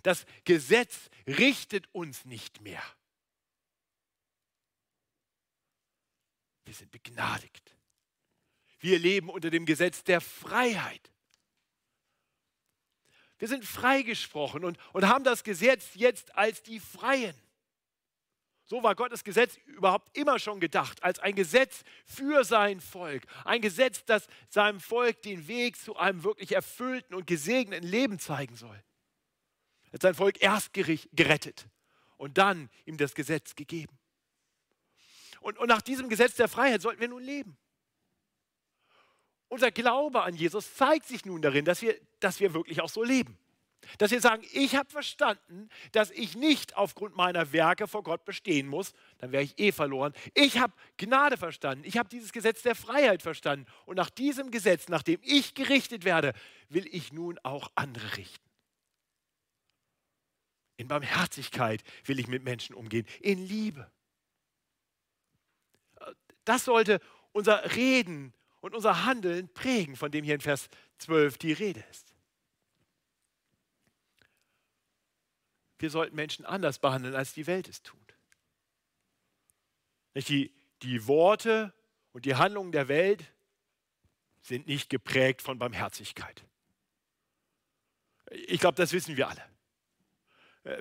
Das 0.03 0.25
Gesetz 0.45 1.11
richtet 1.27 1.87
uns 1.93 2.25
nicht 2.25 2.63
mehr. 2.63 2.83
Wir 6.65 6.73
sind 6.73 6.91
begnadigt. 6.91 7.77
Wir 8.79 8.99
leben 8.99 9.29
unter 9.29 9.51
dem 9.51 9.67
Gesetz 9.67 10.03
der 10.03 10.23
Freiheit. 10.23 11.11
Wir 13.41 13.49
sind 13.49 13.65
freigesprochen 13.65 14.65
und, 14.65 14.79
und 14.93 15.09
haben 15.09 15.25
das 15.25 15.45
Gesetz 15.45 15.95
jetzt 15.95 16.37
als 16.37 16.63
die 16.63 16.79
Freien. 16.79 17.35
So 18.67 18.83
war 18.83 18.95
Gottes 18.95 19.25
Gesetz 19.25 19.57
überhaupt 19.65 20.15
immer 20.17 20.39
schon 20.39 20.61
gedacht, 20.61 21.03
als 21.03 21.19
ein 21.19 21.35
Gesetz 21.35 21.83
für 22.05 22.45
sein 22.45 22.81
Volk. 22.81 23.25
Ein 23.47 23.63
Gesetz, 23.63 24.05
das 24.05 24.29
seinem 24.51 24.79
Volk 24.79 25.23
den 25.23 25.49
Weg 25.49 25.77
zu 25.79 25.97
einem 25.97 26.23
wirklich 26.23 26.53
erfüllten 26.53 27.15
und 27.15 27.27
gesegneten 27.27 27.89
Leben 27.89 28.19
zeigen 28.19 28.57
soll. 28.57 28.81
Er 29.87 29.95
hat 29.95 30.03
sein 30.03 30.15
Volk 30.15 30.43
erst 30.43 30.75
gerettet 30.75 31.67
und 32.19 32.37
dann 32.37 32.69
ihm 32.85 32.99
das 32.99 33.15
Gesetz 33.15 33.57
gegeben. 33.57 33.99
Und, 35.41 35.59
und 35.59 35.69
nach 35.69 35.83
diesem 35.83 36.11
Gesetz 36.11 36.35
der 36.35 36.49
Freiheit 36.49 36.83
sollten 36.83 37.01
wir 37.01 37.09
nun 37.09 37.23
leben. 37.23 37.57
Unser 39.51 39.73
Glaube 39.73 40.23
an 40.23 40.35
Jesus 40.35 40.75
zeigt 40.75 41.07
sich 41.07 41.25
nun 41.25 41.43
darin, 41.43 41.65
dass 41.65 41.83
wir, 41.83 42.01
dass 42.21 42.39
wir 42.39 42.55
wirklich 42.55 42.81
auch 42.81 42.89
so 42.89 43.03
leben. 43.03 43.37
Dass 43.99 44.13
wir 44.13 44.21
sagen, 44.21 44.45
ich 44.53 44.77
habe 44.77 44.89
verstanden, 44.89 45.69
dass 45.91 46.13
ich 46.13 46.37
nicht 46.37 46.77
aufgrund 46.77 47.17
meiner 47.17 47.53
Werke 47.53 47.89
vor 47.89 48.05
Gott 48.05 48.25
bestehen 48.25 48.69
muss, 48.69 48.93
dann 49.19 49.33
wäre 49.33 49.43
ich 49.43 49.59
eh 49.59 49.73
verloren. 49.73 50.13
Ich 50.35 50.59
habe 50.59 50.73
Gnade 50.99 51.37
verstanden, 51.37 51.83
ich 51.85 51.99
habe 51.99 52.09
dieses 52.09 52.31
Gesetz 52.31 52.63
der 52.63 52.77
Freiheit 52.77 53.23
verstanden. 53.23 53.67
Und 53.87 53.97
nach 53.97 54.09
diesem 54.09 54.53
Gesetz, 54.53 54.89
nachdem 54.89 55.19
ich 55.25 55.55
gerichtet 55.55 56.05
werde, 56.05 56.33
will 56.69 56.87
ich 56.87 57.13
nun 57.13 57.37
auch 57.43 57.73
andere 57.75 58.17
richten. 58.17 58.49
In 60.77 60.87
Barmherzigkeit 60.87 61.83
will 62.05 62.21
ich 62.21 62.29
mit 62.29 62.45
Menschen 62.45 62.77
umgehen, 62.77 63.07
in 63.21 63.45
Liebe. 63.45 63.91
Das 66.45 66.67
sollte 66.67 67.01
unser 67.33 67.75
Reden 67.75 68.33
und 68.61 68.75
unser 68.75 69.05
Handeln 69.05 69.49
prägen, 69.53 69.97
von 69.97 70.11
dem 70.11 70.25
hier 70.25 70.35
in 70.35 70.41
Vers 70.41 70.69
12 70.99 71.39
die 71.39 71.53
Rede 71.53 71.85
ist. 71.91 72.11
wir 75.81 75.91
sollten 75.91 76.15
Menschen 76.15 76.45
anders 76.45 76.79
behandeln, 76.79 77.15
als 77.15 77.33
die 77.33 77.47
Welt 77.47 77.69
es 77.69 77.83
tut. 77.83 77.99
Die, 80.15 80.53
die 80.83 81.07
Worte 81.07 81.73
und 82.13 82.25
die 82.25 82.35
Handlungen 82.35 82.73
der 82.73 82.89
Welt 82.89 83.25
sind 84.43 84.67
nicht 84.67 84.91
geprägt 84.91 85.43
von 85.43 85.59
Barmherzigkeit. 85.59 86.45
Ich 88.31 88.61
glaube, 88.61 88.77
das 88.77 88.93
wissen 88.93 89.17
wir 89.17 89.29
alle. 89.29 89.45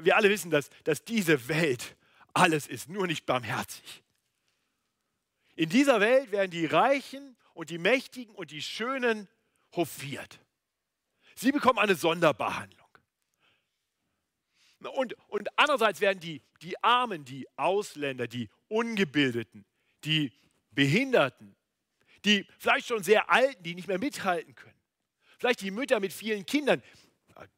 Wir 0.03 0.17
alle 0.17 0.29
wissen, 0.29 0.51
dass, 0.51 0.69
dass 0.83 1.05
diese 1.05 1.47
Welt 1.47 1.95
alles 2.33 2.67
ist, 2.67 2.89
nur 2.89 3.07
nicht 3.07 3.25
barmherzig. 3.25 4.03
In 5.55 5.69
dieser 5.69 5.99
Welt 5.99 6.31
werden 6.31 6.51
die 6.51 6.65
Reichen 6.65 7.37
und 7.59 7.69
die 7.69 7.77
Mächtigen 7.77 8.33
und 8.35 8.51
die 8.51 8.61
Schönen 8.61 9.27
hofiert. 9.75 10.39
Sie 11.35 11.51
bekommen 11.51 11.77
eine 11.77 11.93
Sonderbehandlung. 11.93 12.87
Und, 14.95 15.13
und 15.27 15.49
andererseits 15.59 15.99
werden 15.99 16.21
die, 16.21 16.41
die 16.61 16.81
Armen, 16.81 17.25
die 17.25 17.49
Ausländer, 17.57 18.27
die 18.27 18.49
Ungebildeten, 18.69 19.65
die 20.05 20.31
Behinderten, 20.71 21.53
die 22.23 22.47
vielleicht 22.59 22.87
schon 22.87 23.03
sehr 23.03 23.29
Alten, 23.29 23.61
die 23.61 23.75
nicht 23.75 23.89
mehr 23.89 23.99
mithalten 23.99 24.55
können, 24.55 24.79
vielleicht 25.37 25.59
die 25.59 25.71
Mütter 25.71 25.99
mit 25.99 26.13
vielen 26.13 26.45
Kindern, 26.45 26.81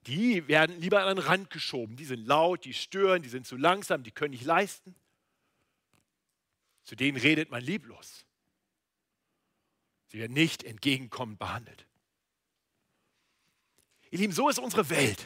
die 0.07 0.47
werden 0.47 0.81
lieber 0.81 1.03
an 1.03 1.17
den 1.17 1.23
Rand 1.23 1.51
geschoben. 1.51 1.95
Die 1.95 2.05
sind 2.05 2.25
laut, 2.25 2.65
die 2.65 2.73
stören, 2.73 3.21
die 3.21 3.29
sind 3.29 3.45
zu 3.45 3.55
langsam, 3.55 4.01
die 4.01 4.11
können 4.11 4.31
nicht 4.31 4.45
leisten. 4.45 4.95
Zu 6.85 6.95
denen 6.95 7.19
redet 7.19 7.51
man 7.51 7.61
lieblos. 7.63 8.25
Sie 10.11 10.19
werden 10.19 10.33
nicht 10.33 10.63
entgegenkommend 10.65 11.39
behandelt. 11.39 11.87
Ihr 14.09 14.19
Lieben, 14.19 14.33
so 14.33 14.49
ist 14.49 14.59
unsere 14.59 14.89
Welt. 14.89 15.25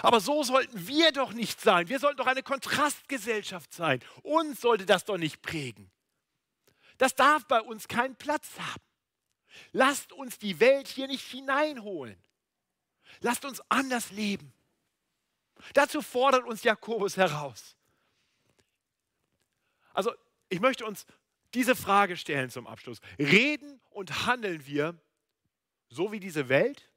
Aber 0.00 0.18
so 0.18 0.42
sollten 0.42 0.86
wir 0.88 1.12
doch 1.12 1.34
nicht 1.34 1.60
sein. 1.60 1.90
Wir 1.90 1.98
sollten 1.98 2.16
doch 2.16 2.26
eine 2.26 2.42
Kontrastgesellschaft 2.42 3.74
sein. 3.74 4.00
Uns 4.22 4.62
sollte 4.62 4.86
das 4.86 5.04
doch 5.04 5.18
nicht 5.18 5.42
prägen. 5.42 5.90
Das 6.96 7.14
darf 7.14 7.46
bei 7.46 7.60
uns 7.60 7.86
keinen 7.86 8.16
Platz 8.16 8.58
haben. 8.58 8.82
Lasst 9.72 10.14
uns 10.14 10.38
die 10.38 10.58
Welt 10.58 10.88
hier 10.88 11.06
nicht 11.06 11.30
hineinholen. 11.30 12.16
Lasst 13.20 13.44
uns 13.44 13.60
anders 13.68 14.10
leben. 14.10 14.54
Dazu 15.74 16.00
fordert 16.00 16.44
uns 16.44 16.62
Jakobus 16.62 17.18
heraus. 17.18 17.76
Also 19.92 20.14
ich 20.48 20.60
möchte 20.60 20.86
uns 20.86 21.04
diese 21.52 21.76
Frage 21.76 22.16
stellen 22.16 22.48
zum 22.48 22.66
Abschluss. 22.66 23.02
Reden 23.18 23.81
und 23.94 24.26
handeln 24.26 24.66
wir 24.66 24.98
so 25.88 26.12
wie 26.12 26.20
diese 26.20 26.48
Welt? 26.48 26.88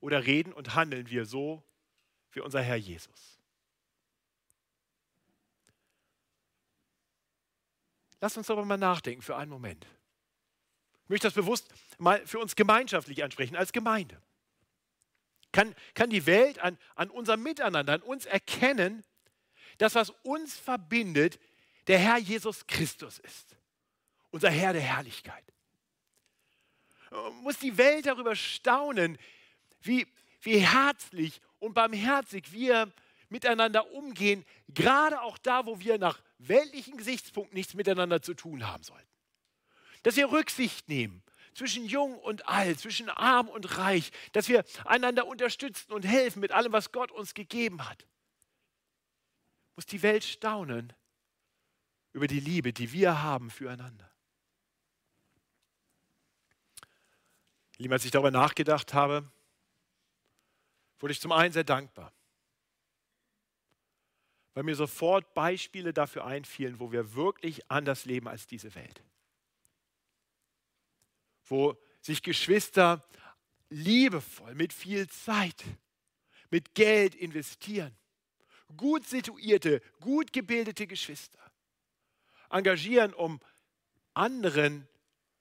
Oder 0.00 0.26
reden 0.26 0.52
und 0.52 0.74
handeln 0.74 1.08
wir 1.10 1.26
so 1.26 1.62
wie 2.32 2.40
unser 2.40 2.60
Herr 2.60 2.76
Jesus? 2.76 3.38
Lass 8.20 8.36
uns 8.36 8.46
darüber 8.46 8.64
mal 8.64 8.78
nachdenken 8.78 9.22
für 9.22 9.36
einen 9.36 9.50
Moment. 9.50 9.86
Ich 11.04 11.10
möchte 11.10 11.26
das 11.26 11.34
bewusst 11.34 11.68
mal 11.98 12.24
für 12.26 12.38
uns 12.38 12.56
gemeinschaftlich 12.56 13.22
ansprechen, 13.22 13.56
als 13.56 13.72
Gemeinde. 13.72 14.20
Kann, 15.50 15.74
kann 15.94 16.08
die 16.08 16.24
Welt 16.24 16.58
an, 16.60 16.78
an 16.94 17.10
unserem 17.10 17.42
Miteinander, 17.42 17.94
an 17.94 18.02
uns 18.02 18.24
erkennen, 18.24 19.04
dass 19.78 19.94
was 19.94 20.10
uns 20.22 20.56
verbindet, 20.56 21.38
der 21.88 21.98
Herr 21.98 22.18
Jesus 22.18 22.66
Christus 22.66 23.18
ist. 23.18 23.56
Unser 24.32 24.50
Herr 24.50 24.72
der 24.72 24.82
Herrlichkeit. 24.82 25.44
Muss 27.42 27.58
die 27.58 27.76
Welt 27.76 28.06
darüber 28.06 28.34
staunen, 28.34 29.18
wie, 29.82 30.06
wie 30.40 30.58
herzlich 30.58 31.40
und 31.58 31.74
barmherzig 31.74 32.50
wir 32.52 32.90
miteinander 33.28 33.92
umgehen, 33.92 34.44
gerade 34.68 35.20
auch 35.22 35.38
da, 35.38 35.66
wo 35.66 35.80
wir 35.80 35.98
nach 35.98 36.20
weltlichen 36.38 36.96
Gesichtspunkten 36.96 37.54
nichts 37.54 37.74
miteinander 37.74 38.22
zu 38.22 38.34
tun 38.34 38.66
haben 38.66 38.82
sollten. 38.82 39.08
Dass 40.02 40.16
wir 40.16 40.32
Rücksicht 40.32 40.88
nehmen 40.88 41.22
zwischen 41.54 41.84
jung 41.84 42.18
und 42.18 42.48
alt, 42.48 42.80
zwischen 42.80 43.10
arm 43.10 43.48
und 43.48 43.76
reich, 43.76 44.10
dass 44.32 44.48
wir 44.48 44.64
einander 44.84 45.26
unterstützen 45.26 45.92
und 45.92 46.04
helfen 46.04 46.40
mit 46.40 46.52
allem, 46.52 46.72
was 46.72 46.92
Gott 46.92 47.12
uns 47.12 47.34
gegeben 47.34 47.88
hat. 47.88 48.06
Muss 49.76 49.86
die 49.86 50.02
Welt 50.02 50.24
staunen 50.24 50.92
über 52.12 52.26
die 52.26 52.40
Liebe, 52.40 52.72
die 52.72 52.92
wir 52.92 53.22
haben 53.22 53.50
füreinander. 53.50 54.11
Lieben, 57.78 57.92
als 57.92 58.04
ich 58.04 58.10
darüber 58.10 58.30
nachgedacht 58.30 58.94
habe, 58.94 59.30
wurde 60.98 61.12
ich 61.12 61.20
zum 61.20 61.32
einen 61.32 61.52
sehr 61.52 61.64
dankbar 61.64 62.12
weil 64.54 64.64
mir 64.64 64.74
sofort 64.74 65.34
Beispiele 65.34 65.92
dafür 65.92 66.26
einfielen, 66.26 66.78
wo 66.78 66.92
wir 66.92 67.14
wirklich 67.14 67.70
anders 67.70 68.04
leben 68.04 68.28
als 68.28 68.46
diese 68.46 68.74
Welt. 68.74 69.02
Wo 71.46 71.76
sich 72.00 72.22
Geschwister 72.22 73.02
liebevoll 73.70 74.54
mit 74.54 74.72
viel 74.72 75.08
Zeit, 75.08 75.64
mit 76.50 76.74
Geld 76.74 77.14
investieren. 77.14 77.96
Gut 78.76 79.06
situierte, 79.06 79.80
gut 80.00 80.32
gebildete 80.32 80.86
Geschwister 80.86 81.38
engagieren, 82.50 83.14
um 83.14 83.40
anderen 84.12 84.86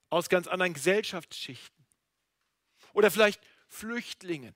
aus 0.10 0.30
ganz 0.30 0.48
anderen 0.48 0.74
Gesellschaftsschichten 0.74 1.81
oder 2.94 3.12
vielleicht 3.12 3.42
Flüchtlingen 3.68 4.54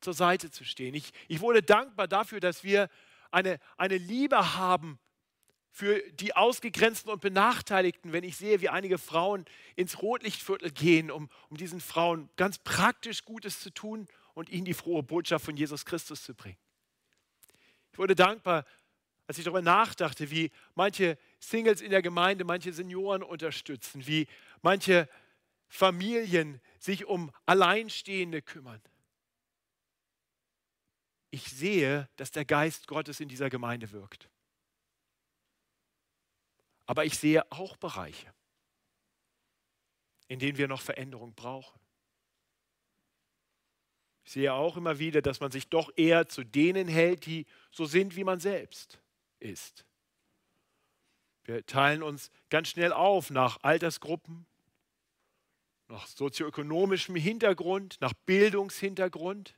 zur 0.00 0.14
Seite 0.14 0.50
zu 0.50 0.64
stehen. 0.64 0.94
Ich, 0.94 1.12
ich 1.28 1.40
wurde 1.40 1.62
dankbar 1.62 2.08
dafür, 2.08 2.40
dass 2.40 2.64
wir 2.64 2.88
eine, 3.30 3.58
eine 3.76 3.96
Liebe 3.96 4.54
haben 4.54 4.98
für 5.70 6.00
die 6.12 6.36
Ausgegrenzten 6.36 7.10
und 7.10 7.20
Benachteiligten, 7.20 8.12
wenn 8.12 8.22
ich 8.22 8.36
sehe, 8.36 8.60
wie 8.60 8.68
einige 8.68 8.96
Frauen 8.96 9.44
ins 9.74 10.00
Rotlichtviertel 10.02 10.70
gehen, 10.70 11.10
um, 11.10 11.28
um 11.48 11.56
diesen 11.56 11.80
Frauen 11.80 12.30
ganz 12.36 12.58
praktisch 12.58 13.24
Gutes 13.24 13.58
zu 13.58 13.70
tun 13.70 14.06
und 14.34 14.50
ihnen 14.50 14.64
die 14.64 14.74
frohe 14.74 15.02
Botschaft 15.02 15.44
von 15.44 15.56
Jesus 15.56 15.84
Christus 15.84 16.22
zu 16.22 16.34
bringen. 16.34 16.58
Ich 17.90 17.98
wurde 17.98 18.14
dankbar, 18.14 18.64
als 19.26 19.38
ich 19.38 19.44
darüber 19.44 19.62
nachdachte, 19.62 20.30
wie 20.30 20.52
manche 20.74 21.18
Singles 21.40 21.80
in 21.80 21.90
der 21.90 22.02
Gemeinde, 22.02 22.44
manche 22.44 22.72
Senioren 22.72 23.22
unterstützen, 23.22 24.06
wie 24.06 24.28
manche 24.62 25.08
Familien 25.66 26.60
sich 26.84 27.06
um 27.06 27.30
Alleinstehende 27.46 28.42
kümmern 28.42 28.80
ich 31.34 31.50
sehe, 31.50 32.08
dass 32.14 32.30
der 32.30 32.44
Geist 32.44 32.86
Gottes 32.86 33.18
in 33.18 33.28
dieser 33.28 33.50
Gemeinde 33.50 33.90
wirkt. 33.90 34.30
Aber 36.86 37.04
ich 37.04 37.18
sehe 37.18 37.50
auch 37.50 37.76
Bereiche, 37.76 38.32
in 40.28 40.38
denen 40.38 40.58
wir 40.58 40.68
noch 40.68 40.80
Veränderung 40.80 41.34
brauchen. 41.34 41.80
Ich 44.22 44.30
sehe 44.30 44.54
auch 44.54 44.76
immer 44.76 45.00
wieder, 45.00 45.22
dass 45.22 45.40
man 45.40 45.50
sich 45.50 45.66
doch 45.66 45.90
eher 45.96 46.28
zu 46.28 46.44
denen 46.44 46.86
hält, 46.86 47.26
die 47.26 47.46
so 47.72 47.84
sind, 47.84 48.14
wie 48.14 48.22
man 48.22 48.38
selbst 48.38 49.00
ist. 49.40 49.84
Wir 51.42 51.66
teilen 51.66 52.04
uns 52.04 52.30
ganz 52.48 52.68
schnell 52.68 52.92
auf 52.92 53.30
nach 53.30 53.58
Altersgruppen, 53.62 54.46
nach 55.88 56.06
sozioökonomischem 56.06 57.14
Hintergrund, 57.16 58.00
nach 58.00 58.14
Bildungshintergrund. 58.26 59.56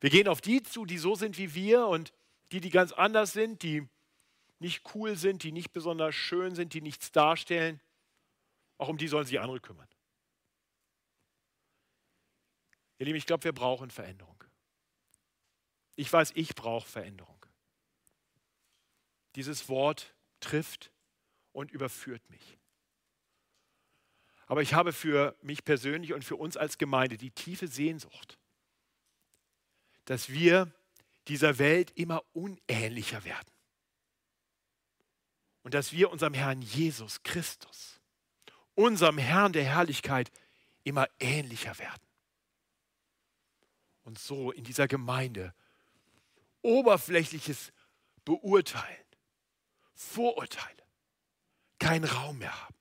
Wir 0.00 0.10
gehen 0.10 0.28
auf 0.28 0.40
die 0.40 0.62
zu, 0.62 0.84
die 0.84 0.98
so 0.98 1.14
sind 1.14 1.38
wie 1.38 1.54
wir 1.54 1.86
und 1.86 2.12
die, 2.52 2.60
die 2.60 2.70
ganz 2.70 2.92
anders 2.92 3.32
sind, 3.32 3.62
die 3.62 3.88
nicht 4.58 4.94
cool 4.94 5.16
sind, 5.16 5.42
die 5.42 5.52
nicht 5.52 5.72
besonders 5.72 6.14
schön 6.14 6.54
sind, 6.54 6.74
die 6.74 6.80
nichts 6.80 7.12
darstellen. 7.12 7.80
Auch 8.78 8.88
um 8.88 8.98
die 8.98 9.08
sollen 9.08 9.26
sich 9.26 9.40
andere 9.40 9.60
kümmern. 9.60 9.88
Ihr 12.98 13.06
Lieben, 13.06 13.18
ich 13.18 13.26
glaube, 13.26 13.44
wir 13.44 13.52
brauchen 13.52 13.90
Veränderung. 13.90 14.44
Ich 15.96 16.12
weiß, 16.12 16.32
ich 16.34 16.54
brauche 16.54 16.88
Veränderung. 16.88 17.44
Dieses 19.36 19.68
Wort 19.68 20.14
trifft 20.40 20.90
und 21.52 21.70
überführt 21.70 22.28
mich. 22.30 22.58
Aber 24.46 24.62
ich 24.62 24.74
habe 24.74 24.92
für 24.92 25.36
mich 25.42 25.64
persönlich 25.64 26.12
und 26.12 26.24
für 26.24 26.36
uns 26.36 26.56
als 26.56 26.78
Gemeinde 26.78 27.16
die 27.16 27.30
tiefe 27.30 27.68
Sehnsucht, 27.68 28.38
dass 30.04 30.28
wir 30.28 30.72
dieser 31.28 31.58
Welt 31.58 31.90
immer 31.94 32.22
unähnlicher 32.32 33.24
werden. 33.24 33.50
Und 35.62 35.72
dass 35.72 35.92
wir 35.92 36.10
unserem 36.10 36.34
Herrn 36.34 36.60
Jesus 36.60 37.22
Christus, 37.22 38.00
unserem 38.74 39.16
Herrn 39.16 39.54
der 39.54 39.64
Herrlichkeit, 39.64 40.30
immer 40.82 41.08
ähnlicher 41.18 41.78
werden. 41.78 42.02
Und 44.02 44.18
so 44.18 44.52
in 44.52 44.64
dieser 44.64 44.86
Gemeinde 44.86 45.54
oberflächliches 46.60 47.72
Beurteilen, 48.26 49.04
Vorurteile 49.94 50.82
keinen 51.78 52.04
Raum 52.04 52.38
mehr 52.38 52.62
haben. 52.62 52.74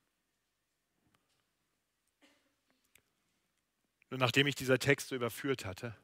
Nur 4.13 4.19
nachdem 4.19 4.45
ich 4.45 4.53
dieser 4.53 4.77
Text 4.77 5.07
so 5.07 5.15
überführt 5.15 5.65
hatte, 5.65 5.97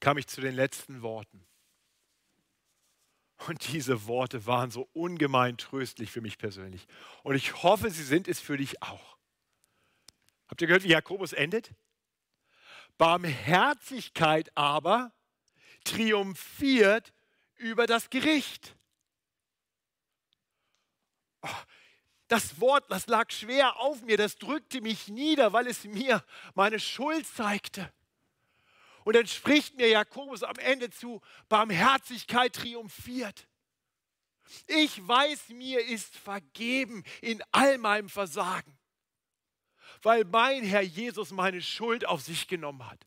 kam 0.00 0.18
ich 0.18 0.26
zu 0.26 0.40
den 0.40 0.52
letzten 0.52 1.00
Worten. 1.00 1.46
Und 3.46 3.72
diese 3.72 4.08
Worte 4.08 4.46
waren 4.46 4.72
so 4.72 4.88
ungemein 4.92 5.58
tröstlich 5.58 6.10
für 6.10 6.20
mich 6.20 6.38
persönlich. 6.38 6.88
Und 7.22 7.36
ich 7.36 7.62
hoffe, 7.62 7.88
sie 7.92 8.02
sind 8.02 8.26
es 8.26 8.40
für 8.40 8.56
dich 8.56 8.82
auch. 8.82 9.16
Habt 10.48 10.60
ihr 10.60 10.66
gehört, 10.66 10.82
wie 10.82 10.88
Jakobus 10.88 11.32
endet? 11.32 11.70
Barmherzigkeit 12.98 14.50
aber 14.56 15.12
triumphiert 15.84 17.12
über 17.54 17.86
das 17.86 18.10
Gericht. 18.10 18.74
Oh, 21.42 21.48
das 22.28 22.60
Wort, 22.60 22.90
das 22.90 23.06
lag 23.06 23.30
schwer 23.30 23.76
auf 23.78 24.02
mir, 24.02 24.16
das 24.16 24.36
drückte 24.36 24.80
mich 24.80 25.08
nieder, 25.08 25.52
weil 25.52 25.66
es 25.66 25.84
mir 25.84 26.24
meine 26.54 26.80
Schuld 26.80 27.26
zeigte. 27.26 27.92
Und 29.04 29.14
dann 29.14 29.26
spricht 29.26 29.76
mir 29.76 29.88
Jakobus 29.88 30.42
am 30.42 30.56
Ende 30.56 30.90
zu, 30.90 31.20
Barmherzigkeit 31.48 32.52
triumphiert. 32.52 33.46
Ich 34.66 35.06
weiß, 35.06 35.50
mir 35.50 35.84
ist 35.84 36.16
vergeben 36.16 37.04
in 37.20 37.42
all 37.52 37.78
meinem 37.78 38.08
Versagen, 38.08 38.76
weil 40.02 40.24
mein 40.24 40.64
Herr 40.64 40.82
Jesus 40.82 41.30
meine 41.30 41.62
Schuld 41.62 42.06
auf 42.06 42.22
sich 42.22 42.48
genommen 42.48 42.88
hat. 42.88 43.06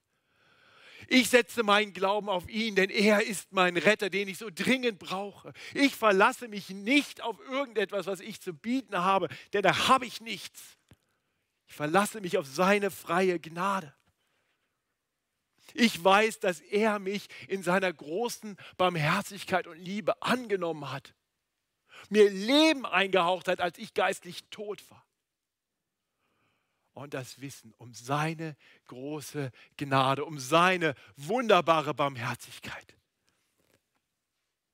Ich 1.12 1.30
setze 1.30 1.64
meinen 1.64 1.92
Glauben 1.92 2.30
auf 2.30 2.48
ihn, 2.48 2.76
denn 2.76 2.92
er 2.92 3.26
ist 3.26 3.52
mein 3.52 3.78
Retter, 3.78 4.12
den 4.12 4.28
ich 4.28 4.38
so 4.38 4.50
dringend 4.54 5.00
brauche. 5.00 5.54
Ich 5.74 5.96
verlasse 5.96 6.48
mich 6.48 6.70
nicht 6.70 7.22
auf 7.22 7.40
irgendetwas, 7.50 8.06
was 8.06 8.20
ich 8.20 8.40
zu 8.42 8.54
bieten 8.54 8.96
habe, 8.96 9.28
denn 9.52 9.64
da 9.64 9.88
habe 9.88 10.06
ich 10.06 10.22
nichts. 10.22 10.78
Ich 11.66 11.74
verlasse 11.74 12.22
mich 12.22 12.38
auf 12.38 12.46
seine 12.46 12.92
freie 12.92 13.40
Gnade. 13.40 13.92
Ich 15.74 16.04
weiß, 16.04 16.40
dass 16.42 16.60
er 16.62 17.00
mich 17.00 17.26
in 17.48 17.64
seiner 17.64 17.92
großen 17.92 18.56
Barmherzigkeit 18.78 19.66
und 19.66 19.80
Liebe 19.80 20.22
angenommen 20.22 20.92
hat, 20.92 21.16
mir 22.10 22.30
Leben 22.30 22.86
eingehaucht 22.86 23.48
hat, 23.48 23.62
als 23.62 23.80
ich 23.80 23.96
geistlich 23.96 24.44
tot 24.52 24.88
war. 24.92 25.04
Und 27.00 27.14
das 27.14 27.42
Wissen 27.42 27.74
um 27.78 27.94
seine 27.94 28.56
große 28.88 29.52
Gnade, 29.78 30.26
um 30.26 30.40
seine 30.40 30.96
wunderbare 31.16 31.94
Barmherzigkeit. 31.94 32.96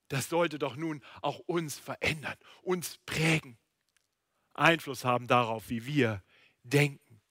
Das 0.09 0.29
sollte 0.29 0.59
doch 0.59 0.75
nun 0.75 1.03
auch 1.21 1.39
uns 1.39 1.77
verändern, 1.77 2.37
uns 2.61 2.99
prägen, 3.05 3.57
Einfluss 4.55 5.03
haben 5.03 5.27
darauf, 5.27 5.69
wie 5.69 5.85
wir 5.85 6.23
denken 6.63 7.21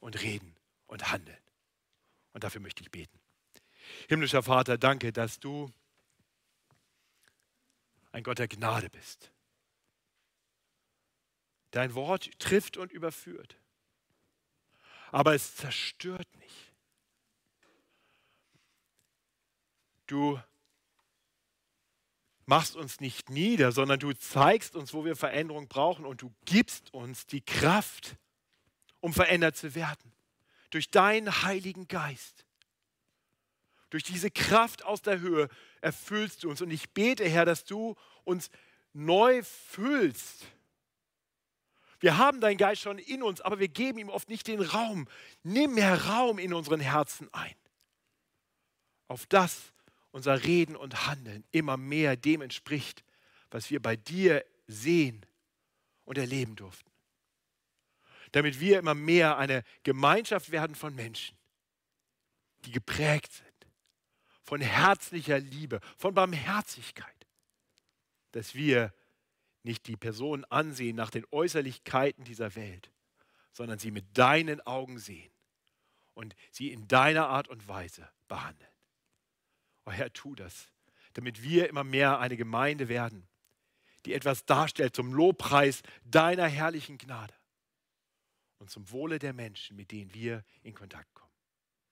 und 0.00 0.20
reden 0.20 0.56
und 0.86 1.12
handeln. 1.12 1.38
Und 2.32 2.44
dafür 2.44 2.60
möchte 2.60 2.82
ich 2.82 2.90
beten. 2.90 3.20
Himmlischer 4.08 4.42
Vater, 4.42 4.78
danke, 4.78 5.12
dass 5.12 5.38
du 5.38 5.72
ein 8.10 8.24
Gott 8.24 8.38
der 8.38 8.48
Gnade 8.48 8.90
bist. 8.90 9.32
Dein 11.70 11.94
Wort 11.94 12.30
trifft 12.38 12.76
und 12.76 12.92
überführt, 12.92 13.61
aber 15.12 15.34
es 15.34 15.54
zerstört 15.54 16.26
nicht. 16.38 16.72
Du 20.06 20.40
machst 22.46 22.74
uns 22.74 22.98
nicht 23.00 23.30
nieder, 23.30 23.72
sondern 23.72 24.00
du 24.00 24.12
zeigst 24.14 24.74
uns, 24.74 24.92
wo 24.92 25.04
wir 25.04 25.14
Veränderung 25.14 25.68
brauchen 25.68 26.04
und 26.04 26.22
du 26.22 26.34
gibst 26.44 26.92
uns 26.92 27.26
die 27.26 27.42
Kraft, 27.42 28.16
um 29.00 29.12
verändert 29.12 29.56
zu 29.56 29.74
werden. 29.74 30.12
Durch 30.70 30.90
deinen 30.90 31.42
Heiligen 31.42 31.86
Geist. 31.86 32.44
Durch 33.90 34.02
diese 34.02 34.30
Kraft 34.30 34.84
aus 34.84 35.02
der 35.02 35.20
Höhe 35.20 35.48
erfüllst 35.82 36.42
du 36.42 36.50
uns. 36.50 36.62
Und 36.62 36.70
ich 36.70 36.90
bete, 36.90 37.28
Herr, 37.28 37.44
dass 37.44 37.64
du 37.64 37.94
uns 38.24 38.50
neu 38.94 39.42
füllst. 39.42 40.46
Wir 42.02 42.18
haben 42.18 42.40
deinen 42.40 42.56
Geist 42.56 42.82
schon 42.82 42.98
in 42.98 43.22
uns, 43.22 43.40
aber 43.40 43.60
wir 43.60 43.68
geben 43.68 43.98
ihm 43.98 44.08
oft 44.08 44.28
nicht 44.28 44.48
den 44.48 44.60
Raum. 44.60 45.08
Nimm 45.44 45.74
mehr 45.74 46.06
Raum 46.06 46.38
in 46.40 46.52
unseren 46.52 46.80
Herzen 46.80 47.32
ein. 47.32 47.54
Auf 49.06 49.24
das 49.26 49.72
unser 50.10 50.42
Reden 50.42 50.74
und 50.76 51.06
Handeln 51.06 51.44
immer 51.52 51.76
mehr 51.76 52.16
dem 52.16 52.42
entspricht, 52.42 53.04
was 53.50 53.70
wir 53.70 53.80
bei 53.80 53.96
dir 53.96 54.44
sehen 54.66 55.24
und 56.04 56.18
erleben 56.18 56.56
durften. 56.56 56.90
Damit 58.32 58.58
wir 58.58 58.80
immer 58.80 58.94
mehr 58.94 59.38
eine 59.38 59.62
Gemeinschaft 59.84 60.50
werden 60.50 60.74
von 60.74 60.94
Menschen, 60.94 61.38
die 62.64 62.72
geprägt 62.72 63.32
sind 63.32 63.52
von 64.42 64.60
herzlicher 64.60 65.38
Liebe, 65.38 65.80
von 65.96 66.14
Barmherzigkeit, 66.14 67.26
dass 68.32 68.54
wir 68.54 68.92
nicht 69.62 69.86
die 69.86 69.96
Person 69.96 70.44
ansehen 70.46 70.96
nach 70.96 71.10
den 71.10 71.24
Äußerlichkeiten 71.30 72.24
dieser 72.24 72.54
Welt, 72.56 72.90
sondern 73.52 73.78
sie 73.78 73.90
mit 73.90 74.16
deinen 74.16 74.60
Augen 74.62 74.98
sehen 74.98 75.30
und 76.14 76.34
sie 76.50 76.72
in 76.72 76.88
deiner 76.88 77.28
Art 77.28 77.48
und 77.48 77.68
Weise 77.68 78.08
behandeln. 78.28 78.70
Oh 79.84 79.90
Herr, 79.90 80.12
tu 80.12 80.34
das, 80.34 80.68
damit 81.14 81.42
wir 81.42 81.68
immer 81.68 81.84
mehr 81.84 82.18
eine 82.18 82.36
Gemeinde 82.36 82.88
werden, 82.88 83.26
die 84.04 84.14
etwas 84.14 84.44
darstellt 84.44 84.96
zum 84.96 85.12
Lobpreis 85.12 85.82
deiner 86.04 86.48
herrlichen 86.48 86.98
Gnade 86.98 87.34
und 88.58 88.70
zum 88.70 88.90
Wohle 88.90 89.18
der 89.18 89.32
Menschen, 89.32 89.76
mit 89.76 89.90
denen 89.90 90.12
wir 90.14 90.44
in 90.62 90.74
Kontakt 90.74 91.12
kommen. 91.14 91.32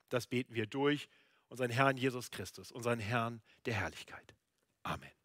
Das 0.08 0.26
beten 0.26 0.54
wir 0.54 0.66
durch 0.66 1.08
unseren 1.48 1.70
Herrn 1.70 1.96
Jesus 1.96 2.30
Christus, 2.30 2.72
unseren 2.72 3.00
Herrn 3.00 3.42
der 3.64 3.74
Herrlichkeit. 3.74 4.34
Amen. 4.82 5.19